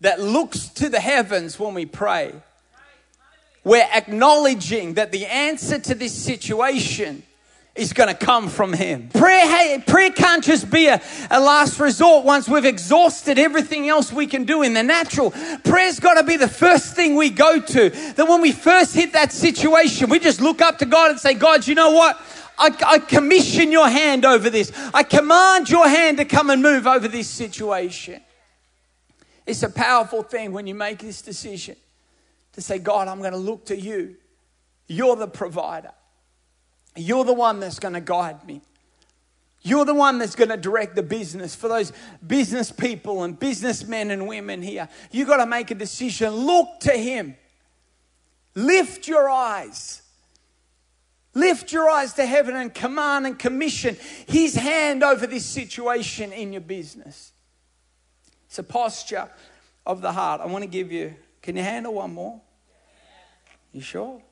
that 0.00 0.20
looks 0.20 0.68
to 0.68 0.88
the 0.88 1.00
heavens 1.00 1.58
when 1.58 1.74
we 1.74 1.86
pray, 1.86 2.34
we're 3.64 3.88
acknowledging 3.92 4.94
that 4.94 5.10
the 5.10 5.26
answer 5.26 5.78
to 5.78 5.94
this 5.94 6.14
situation 6.14 7.22
is 7.76 7.92
going 7.92 8.08
to 8.08 8.14
come 8.14 8.48
from 8.48 8.72
Him. 8.72 9.08
Prayer, 9.10 9.80
prayer 9.80 10.10
can't 10.10 10.42
just 10.42 10.70
be 10.70 10.86
a, 10.86 11.00
a 11.30 11.40
last 11.40 11.78
resort 11.78 12.24
once 12.24 12.48
we've 12.48 12.64
exhausted 12.64 13.38
everything 13.38 13.88
else 13.88 14.12
we 14.12 14.26
can 14.26 14.44
do 14.44 14.62
in 14.62 14.74
the 14.74 14.82
natural. 14.82 15.32
Prayer's 15.64 16.00
got 16.00 16.14
to 16.14 16.22
be 16.22 16.36
the 16.36 16.48
first 16.48 16.94
thing 16.94 17.16
we 17.16 17.30
go 17.30 17.60
to. 17.60 17.90
That 17.90 18.26
when 18.28 18.40
we 18.40 18.52
first 18.52 18.94
hit 18.94 19.12
that 19.12 19.32
situation, 19.32 20.10
we 20.10 20.18
just 20.18 20.40
look 20.40 20.60
up 20.60 20.78
to 20.78 20.86
God 20.86 21.10
and 21.10 21.20
say, 21.20 21.34
God, 21.34 21.66
you 21.66 21.74
know 21.74 21.92
what? 21.92 22.20
I, 22.58 22.74
I 22.86 22.98
commission 22.98 23.70
your 23.70 23.88
hand 23.88 24.24
over 24.24 24.48
this. 24.48 24.72
I 24.94 25.02
command 25.02 25.68
your 25.68 25.88
hand 25.88 26.16
to 26.18 26.24
come 26.24 26.50
and 26.50 26.62
move 26.62 26.86
over 26.86 27.08
this 27.08 27.28
situation. 27.28 28.22
It's 29.46 29.62
a 29.62 29.70
powerful 29.70 30.22
thing 30.22 30.52
when 30.52 30.66
you 30.66 30.74
make 30.74 30.98
this 30.98 31.22
decision 31.22 31.76
to 32.52 32.60
say, 32.60 32.78
God, 32.78 33.08
I'm 33.08 33.20
going 33.20 33.32
to 33.32 33.38
look 33.38 33.66
to 33.66 33.78
you. 33.78 34.16
You're 34.88 35.16
the 35.16 35.28
provider. 35.28 35.92
You're 36.96 37.24
the 37.24 37.34
one 37.34 37.60
that's 37.60 37.78
going 37.78 37.94
to 37.94 38.00
guide 38.00 38.46
me. 38.46 38.62
You're 39.62 39.84
the 39.84 39.94
one 39.94 40.18
that's 40.18 40.36
going 40.36 40.50
to 40.50 40.56
direct 40.56 40.94
the 40.94 41.02
business 41.02 41.54
for 41.54 41.66
those 41.66 41.92
business 42.24 42.70
people 42.70 43.24
and 43.24 43.36
businessmen 43.36 44.12
and 44.12 44.28
women 44.28 44.62
here. 44.62 44.88
You've 45.10 45.26
got 45.26 45.38
to 45.38 45.46
make 45.46 45.70
a 45.72 45.74
decision. 45.74 46.32
Look 46.32 46.80
to 46.80 46.92
Him. 46.92 47.36
Lift 48.54 49.08
your 49.08 49.28
eyes. 49.28 50.02
Lift 51.34 51.72
your 51.72 51.90
eyes 51.90 52.14
to 52.14 52.24
heaven 52.24 52.54
and 52.56 52.72
command 52.72 53.26
and 53.26 53.38
commission 53.38 53.96
His 54.26 54.54
hand 54.54 55.02
over 55.02 55.26
this 55.26 55.44
situation 55.44 56.32
in 56.32 56.52
your 56.52 56.62
business. 56.62 57.32
It's 58.46 58.58
a 58.58 58.62
posture 58.62 59.28
of 59.84 60.00
the 60.00 60.12
heart. 60.12 60.40
I 60.40 60.46
want 60.46 60.62
to 60.62 60.70
give 60.70 60.92
you, 60.92 61.14
can 61.42 61.56
you 61.56 61.62
handle 61.62 61.94
one 61.94 62.14
more? 62.14 62.40
You 63.72 63.80
sure? 63.80 64.22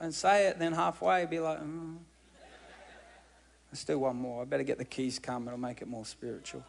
And 0.00 0.14
say 0.14 0.46
it, 0.46 0.58
then 0.58 0.72
halfway 0.72 1.26
be 1.26 1.40
like, 1.40 1.60
mm. 1.60 1.98
let's 3.70 3.84
do 3.84 3.98
one 3.98 4.16
more. 4.16 4.42
I 4.42 4.44
better 4.46 4.62
get 4.62 4.78
the 4.78 4.84
keys 4.84 5.18
come, 5.18 5.46
it'll 5.46 5.58
make 5.58 5.82
it 5.82 5.88
more 5.88 6.06
spiritual. 6.06 6.64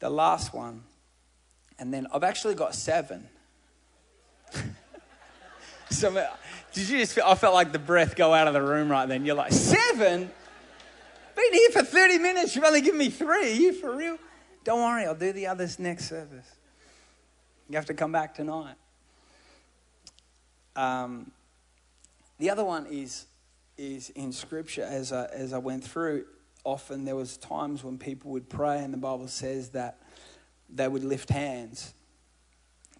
The 0.00 0.10
last 0.10 0.52
one, 0.52 0.82
and 1.78 1.94
then 1.94 2.08
I've 2.12 2.24
actually 2.24 2.54
got 2.54 2.74
seven. 2.74 3.28
so 5.90 6.10
did 6.72 6.88
you 6.88 6.98
just 6.98 7.14
feel, 7.14 7.24
I 7.26 7.34
felt 7.36 7.54
like 7.54 7.72
the 7.72 7.78
breath 7.78 8.16
go 8.16 8.34
out 8.34 8.48
of 8.48 8.54
the 8.54 8.62
room 8.62 8.90
right 8.90 9.06
then. 9.06 9.24
You're 9.24 9.36
like, 9.36 9.52
seven? 9.52 10.30
Been 11.36 11.52
here 11.52 11.70
for 11.70 11.82
30 11.82 12.18
minutes. 12.18 12.56
You've 12.56 12.64
only 12.64 12.80
given 12.80 12.98
me 12.98 13.10
three. 13.10 13.52
Are 13.52 13.54
you 13.54 13.72
for 13.72 13.94
real? 13.94 14.18
Don't 14.64 14.80
worry, 14.80 15.04
I'll 15.04 15.14
do 15.14 15.32
the 15.32 15.46
others 15.46 15.78
next 15.78 16.08
service. 16.08 16.46
You 17.68 17.76
have 17.76 17.86
to 17.86 17.94
come 17.94 18.12
back 18.12 18.34
tonight. 18.34 18.74
Um, 20.78 21.32
the 22.38 22.50
other 22.50 22.64
one 22.64 22.86
is, 22.86 23.26
is 23.76 24.10
in 24.10 24.32
Scripture. 24.32 24.84
As 24.84 25.12
I, 25.12 25.24
as 25.26 25.52
I 25.52 25.58
went 25.58 25.82
through, 25.82 26.26
often 26.62 27.04
there 27.04 27.16
was 27.16 27.36
times 27.36 27.82
when 27.82 27.98
people 27.98 28.30
would 28.30 28.48
pray, 28.48 28.78
and 28.78 28.94
the 28.94 28.98
Bible 28.98 29.26
says 29.26 29.70
that 29.70 29.98
they 30.70 30.86
would 30.86 31.02
lift 31.02 31.30
hands. 31.30 31.94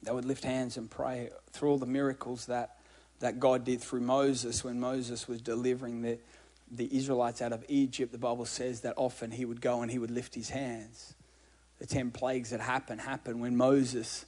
They 0.02 0.10
would 0.10 0.24
lift 0.24 0.42
hands 0.42 0.76
and 0.76 0.90
pray 0.90 1.30
through 1.52 1.70
all 1.70 1.78
the 1.78 1.86
miracles 1.86 2.46
that 2.46 2.78
that 3.20 3.40
God 3.40 3.64
did 3.64 3.80
through 3.80 4.00
Moses 4.00 4.62
when 4.62 4.78
Moses 4.78 5.26
was 5.26 5.40
delivering 5.40 6.02
the, 6.02 6.18
the 6.70 6.96
Israelites 6.96 7.42
out 7.42 7.52
of 7.52 7.64
Egypt, 7.68 8.12
the 8.12 8.18
Bible 8.18 8.44
says 8.44 8.82
that 8.82 8.94
often 8.96 9.32
he 9.32 9.44
would 9.44 9.60
go 9.60 9.82
and 9.82 9.90
he 9.90 9.98
would 9.98 10.12
lift 10.12 10.36
his 10.36 10.50
hands. 10.50 11.14
The 11.80 11.86
10 11.86 12.12
plagues 12.12 12.50
that 12.50 12.60
happened 12.60 13.00
happened 13.00 13.40
when 13.40 13.56
Moses 13.56 14.24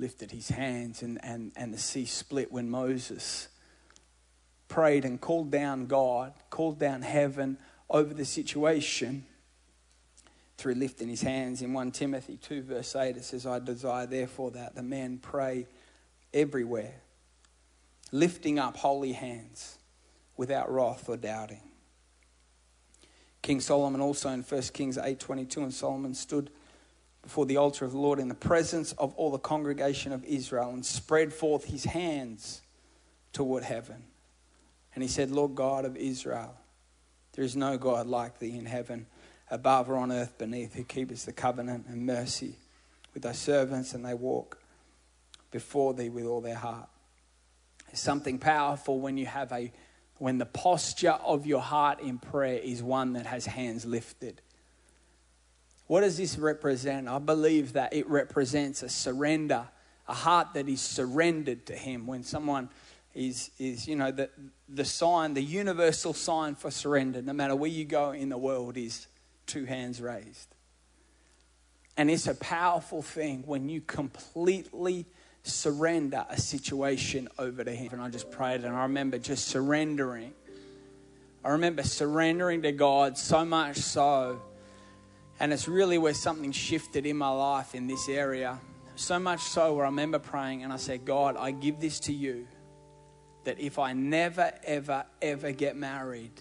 lifted 0.00 0.30
his 0.30 0.48
hands, 0.48 1.02
and, 1.02 1.18
and, 1.22 1.52
and 1.56 1.72
the 1.72 1.78
sea 1.78 2.06
split 2.06 2.50
when 2.50 2.70
Moses 2.70 3.48
prayed 4.68 5.04
and 5.04 5.20
called 5.20 5.50
down 5.50 5.86
God, 5.86 6.32
called 6.48 6.78
down 6.78 7.02
heaven 7.02 7.58
over 7.88 8.14
the 8.14 8.24
situation 8.24 9.26
through 10.56 10.74
lifting 10.74 11.08
his 11.08 11.22
hands. 11.22 11.62
In 11.62 11.72
1 11.72 11.90
Timothy 11.92 12.36
2, 12.36 12.62
verse 12.62 12.94
8, 12.96 13.16
it 13.16 13.24
says, 13.24 13.46
I 13.46 13.58
desire 13.58 14.06
therefore 14.06 14.50
that 14.52 14.74
the 14.74 14.82
men 14.82 15.18
pray 15.18 15.66
everywhere 16.32 16.94
lifting 18.12 18.58
up 18.58 18.76
holy 18.76 19.12
hands 19.12 19.78
without 20.36 20.72
wrath 20.72 21.08
or 21.08 21.16
doubting. 21.16 21.62
King 23.42 23.60
Solomon 23.60 24.00
also 24.00 24.30
in 24.30 24.42
1 24.42 24.62
Kings 24.72 24.96
8:22 24.96 25.56
and 25.58 25.74
Solomon 25.74 26.14
stood 26.14 26.50
before 27.22 27.46
the 27.46 27.56
altar 27.56 27.84
of 27.84 27.92
the 27.92 27.98
Lord 27.98 28.18
in 28.18 28.28
the 28.28 28.34
presence 28.34 28.92
of 28.92 29.14
all 29.14 29.30
the 29.30 29.38
congregation 29.38 30.12
of 30.12 30.24
Israel 30.24 30.70
and 30.70 30.84
spread 30.84 31.32
forth 31.32 31.64
his 31.64 31.84
hands 31.84 32.62
toward 33.32 33.62
heaven. 33.62 34.04
And 34.94 35.02
he 35.02 35.08
said, 35.08 35.30
Lord 35.30 35.54
God 35.54 35.84
of 35.84 35.96
Israel, 35.96 36.56
there 37.32 37.44
is 37.44 37.56
no 37.56 37.78
God 37.78 38.06
like 38.06 38.38
thee 38.38 38.56
in 38.58 38.66
heaven, 38.66 39.06
above 39.50 39.90
or 39.90 39.96
on 39.96 40.10
earth 40.10 40.36
beneath, 40.38 40.74
who 40.74 40.84
keepeth 40.84 41.26
the 41.26 41.32
covenant 41.32 41.86
and 41.88 42.06
mercy 42.06 42.56
with 43.14 43.22
thy 43.22 43.32
servants, 43.32 43.94
and 43.94 44.04
they 44.04 44.14
walk 44.14 44.58
before 45.50 45.94
thee 45.94 46.08
with 46.08 46.24
all 46.24 46.40
their 46.40 46.56
heart 46.56 46.88
It's 47.90 48.00
something 48.00 48.38
powerful 48.38 49.00
when 49.00 49.16
you 49.16 49.26
have 49.26 49.52
a 49.52 49.72
when 50.18 50.36
the 50.36 50.46
posture 50.46 51.12
of 51.12 51.46
your 51.46 51.62
heart 51.62 52.00
in 52.00 52.18
prayer 52.18 52.58
is 52.58 52.82
one 52.82 53.14
that 53.14 53.24
has 53.24 53.46
hands 53.46 53.86
lifted. 53.86 54.42
What 55.90 56.02
does 56.02 56.18
this 56.18 56.38
represent? 56.38 57.08
I 57.08 57.18
believe 57.18 57.72
that 57.72 57.92
it 57.92 58.08
represents 58.08 58.84
a 58.84 58.88
surrender, 58.88 59.66
a 60.06 60.14
heart 60.14 60.54
that 60.54 60.68
is 60.68 60.80
surrendered 60.80 61.66
to 61.66 61.74
Him. 61.74 62.06
When 62.06 62.22
someone 62.22 62.68
is, 63.12 63.50
is 63.58 63.88
you 63.88 63.96
know, 63.96 64.12
the, 64.12 64.30
the 64.68 64.84
sign, 64.84 65.34
the 65.34 65.42
universal 65.42 66.14
sign 66.14 66.54
for 66.54 66.70
surrender, 66.70 67.22
no 67.22 67.32
matter 67.32 67.56
where 67.56 67.72
you 67.72 67.84
go 67.84 68.12
in 68.12 68.28
the 68.28 68.38
world, 68.38 68.76
is 68.76 69.08
two 69.46 69.64
hands 69.64 70.00
raised. 70.00 70.54
And 71.96 72.08
it's 72.08 72.28
a 72.28 72.36
powerful 72.36 73.02
thing 73.02 73.42
when 73.44 73.68
you 73.68 73.80
completely 73.80 75.06
surrender 75.42 76.24
a 76.30 76.38
situation 76.38 77.26
over 77.36 77.64
to 77.64 77.72
Him. 77.72 77.94
And 77.94 78.00
I 78.00 78.10
just 78.10 78.30
prayed, 78.30 78.62
and 78.62 78.76
I 78.76 78.82
remember 78.82 79.18
just 79.18 79.48
surrendering. 79.48 80.34
I 81.44 81.48
remember 81.48 81.82
surrendering 81.82 82.62
to 82.62 82.70
God 82.70 83.18
so 83.18 83.44
much 83.44 83.78
so, 83.78 84.40
and 85.40 85.54
it's 85.54 85.66
really 85.66 85.96
where 85.96 86.12
something 86.12 86.52
shifted 86.52 87.06
in 87.06 87.16
my 87.16 87.30
life 87.30 87.74
in 87.74 87.86
this 87.86 88.08
area. 88.10 88.60
So 88.94 89.18
much 89.18 89.40
so 89.40 89.74
where 89.74 89.86
I 89.86 89.88
remember 89.88 90.18
praying 90.18 90.62
and 90.62 90.72
I 90.72 90.76
said, 90.76 91.06
God, 91.06 91.36
I 91.38 91.50
give 91.50 91.80
this 91.80 91.98
to 92.00 92.12
you 92.12 92.46
that 93.44 93.58
if 93.58 93.78
I 93.78 93.94
never, 93.94 94.52
ever, 94.64 95.06
ever 95.22 95.52
get 95.52 95.76
married, 95.76 96.32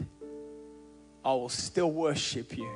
I 1.23 1.31
will 1.31 1.47
still 1.47 1.89
worship 1.89 2.57
you. 2.57 2.69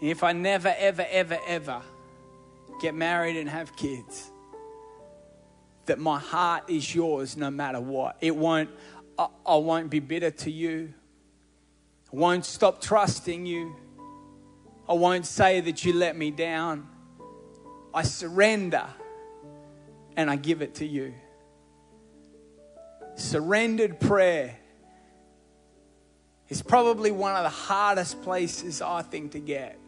And 0.00 0.08
if 0.08 0.24
I 0.24 0.32
never, 0.32 0.74
ever, 0.78 1.06
ever, 1.10 1.38
ever 1.46 1.82
get 2.80 2.94
married 2.94 3.36
and 3.36 3.48
have 3.48 3.76
kids. 3.76 4.30
That 5.84 5.98
my 5.98 6.18
heart 6.18 6.70
is 6.70 6.94
yours 6.94 7.36
no 7.36 7.50
matter 7.50 7.80
what. 7.80 8.16
It 8.22 8.34
won't, 8.34 8.70
I, 9.18 9.28
I 9.44 9.56
won't 9.56 9.90
be 9.90 10.00
bitter 10.00 10.30
to 10.30 10.50
you. 10.50 10.94
I 12.10 12.16
won't 12.16 12.46
stop 12.46 12.80
trusting 12.80 13.44
you. 13.44 13.76
I 14.88 14.94
won't 14.94 15.26
say 15.26 15.60
that 15.60 15.84
you 15.84 15.92
let 15.92 16.16
me 16.16 16.30
down. 16.30 16.88
I 17.92 18.02
surrender 18.02 18.86
and 20.16 20.30
I 20.30 20.36
give 20.36 20.62
it 20.62 20.76
to 20.76 20.86
you. 20.86 21.14
Surrendered 23.14 24.00
prayer 24.00 24.56
is 26.48 26.62
probably 26.62 27.10
one 27.10 27.36
of 27.36 27.42
the 27.42 27.50
hardest 27.50 28.22
places 28.22 28.80
I 28.80 29.02
think 29.02 29.32
to 29.32 29.40
get. 29.40 29.78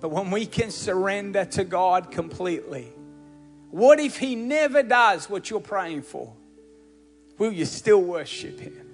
But 0.00 0.10
when 0.10 0.30
we 0.30 0.46
can 0.46 0.70
surrender 0.70 1.44
to 1.46 1.64
God 1.64 2.10
completely, 2.10 2.92
what 3.70 4.00
if 4.00 4.18
He 4.18 4.34
never 4.34 4.82
does 4.82 5.30
what 5.30 5.48
you're 5.48 5.60
praying 5.60 6.02
for? 6.02 6.34
Will 7.38 7.52
you 7.52 7.64
still 7.64 8.02
worship 8.02 8.58
Him? 8.60 8.86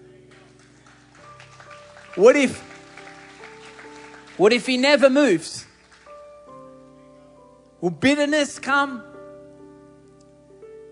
What 2.14 2.36
if 2.36 2.75
what 4.36 4.52
if 4.52 4.66
he 4.66 4.76
never 4.76 5.08
moves? 5.08 5.66
Will 7.80 7.90
bitterness 7.90 8.58
come? 8.58 9.02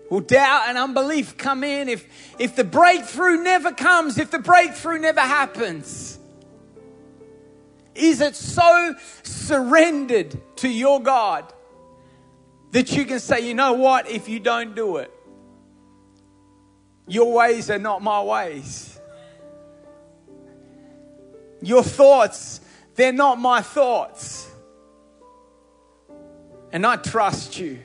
Will 0.09 0.21
doubt 0.21 0.63
and 0.67 0.77
unbelief 0.77 1.37
come 1.37 1.63
in? 1.63 1.89
If, 1.89 2.05
if 2.39 2.55
the 2.55 2.63
breakthrough 2.63 3.41
never 3.41 3.71
comes, 3.71 4.17
if 4.17 4.31
the 4.31 4.39
breakthrough 4.39 4.99
never 4.99 5.21
happens, 5.21 6.19
is 7.95 8.21
it 8.21 8.35
so 8.35 8.95
surrendered 9.23 10.37
to 10.57 10.69
your 10.69 11.01
God 11.01 11.51
that 12.71 12.95
you 12.95 13.05
can 13.05 13.19
say, 13.19 13.47
you 13.47 13.53
know 13.53 13.73
what, 13.73 14.09
if 14.09 14.27
you 14.27 14.39
don't 14.39 14.75
do 14.75 14.97
it, 14.97 15.11
your 17.07 17.31
ways 17.31 17.69
are 17.69 17.79
not 17.79 18.01
my 18.01 18.21
ways. 18.21 18.99
Your 21.61 21.83
thoughts 21.83 22.59
they're 22.95 23.13
not 23.13 23.39
my 23.39 23.61
thoughts. 23.61 24.49
And 26.71 26.85
I 26.85 26.95
trust 26.97 27.57
you. 27.59 27.79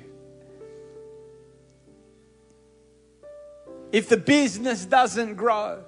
If 3.93 4.09
the 4.09 4.17
business 4.17 4.85
doesn't 4.85 5.35
grow, 5.35 5.83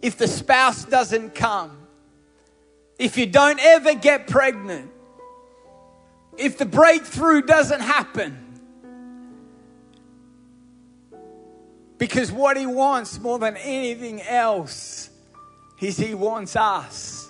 if 0.00 0.16
the 0.16 0.28
spouse 0.28 0.84
doesn't 0.84 1.34
come, 1.34 1.86
if 2.98 3.16
you 3.16 3.26
don't 3.26 3.60
ever 3.60 3.94
get 3.94 4.26
pregnant, 4.26 4.90
if 6.36 6.56
the 6.56 6.66
breakthrough 6.66 7.42
doesn't 7.42 7.80
happen, 7.80 8.44
because 11.98 12.30
what 12.30 12.56
he 12.56 12.66
wants 12.66 13.18
more 13.18 13.38
than 13.38 13.56
anything 13.56 14.22
else 14.22 15.10
is 15.80 15.96
he 15.96 16.14
wants 16.14 16.56
us. 16.56 17.27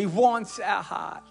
He 0.00 0.06
wants 0.06 0.58
our 0.58 0.82
heart. 0.82 1.22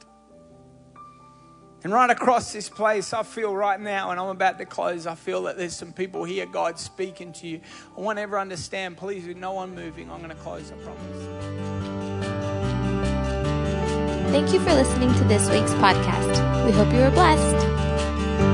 And 1.83 1.91
right 1.91 2.11
across 2.11 2.53
this 2.53 2.69
place, 2.69 3.13
I 3.13 3.23
feel 3.23 3.55
right 3.55 3.79
now, 3.79 4.11
and 4.11 4.19
I'm 4.19 4.27
about 4.27 4.59
to 4.59 4.65
close, 4.65 5.07
I 5.07 5.15
feel 5.15 5.41
that 5.43 5.57
there's 5.57 5.75
some 5.75 5.91
people 5.91 6.23
here, 6.23 6.45
God 6.45 6.77
speaking 6.77 7.33
to 7.33 7.47
you. 7.47 7.61
I 7.97 8.01
want 8.01 8.19
everyone 8.19 8.49
to 8.49 8.51
understand, 8.51 8.97
please, 8.97 9.25
with 9.25 9.37
no 9.37 9.53
one 9.53 9.73
moving, 9.73 10.11
I'm 10.11 10.19
going 10.19 10.29
to 10.29 10.35
close, 10.35 10.71
I 10.71 10.75
promise. 10.83 11.01
Thank 14.31 14.53
you 14.53 14.59
for 14.59 14.75
listening 14.75 15.15
to 15.15 15.23
this 15.23 15.49
week's 15.49 15.73
podcast. 15.73 16.63
We 16.63 16.71
hope 16.71 16.93
you 16.93 16.99
were 16.99 17.09
blessed. 17.09 18.48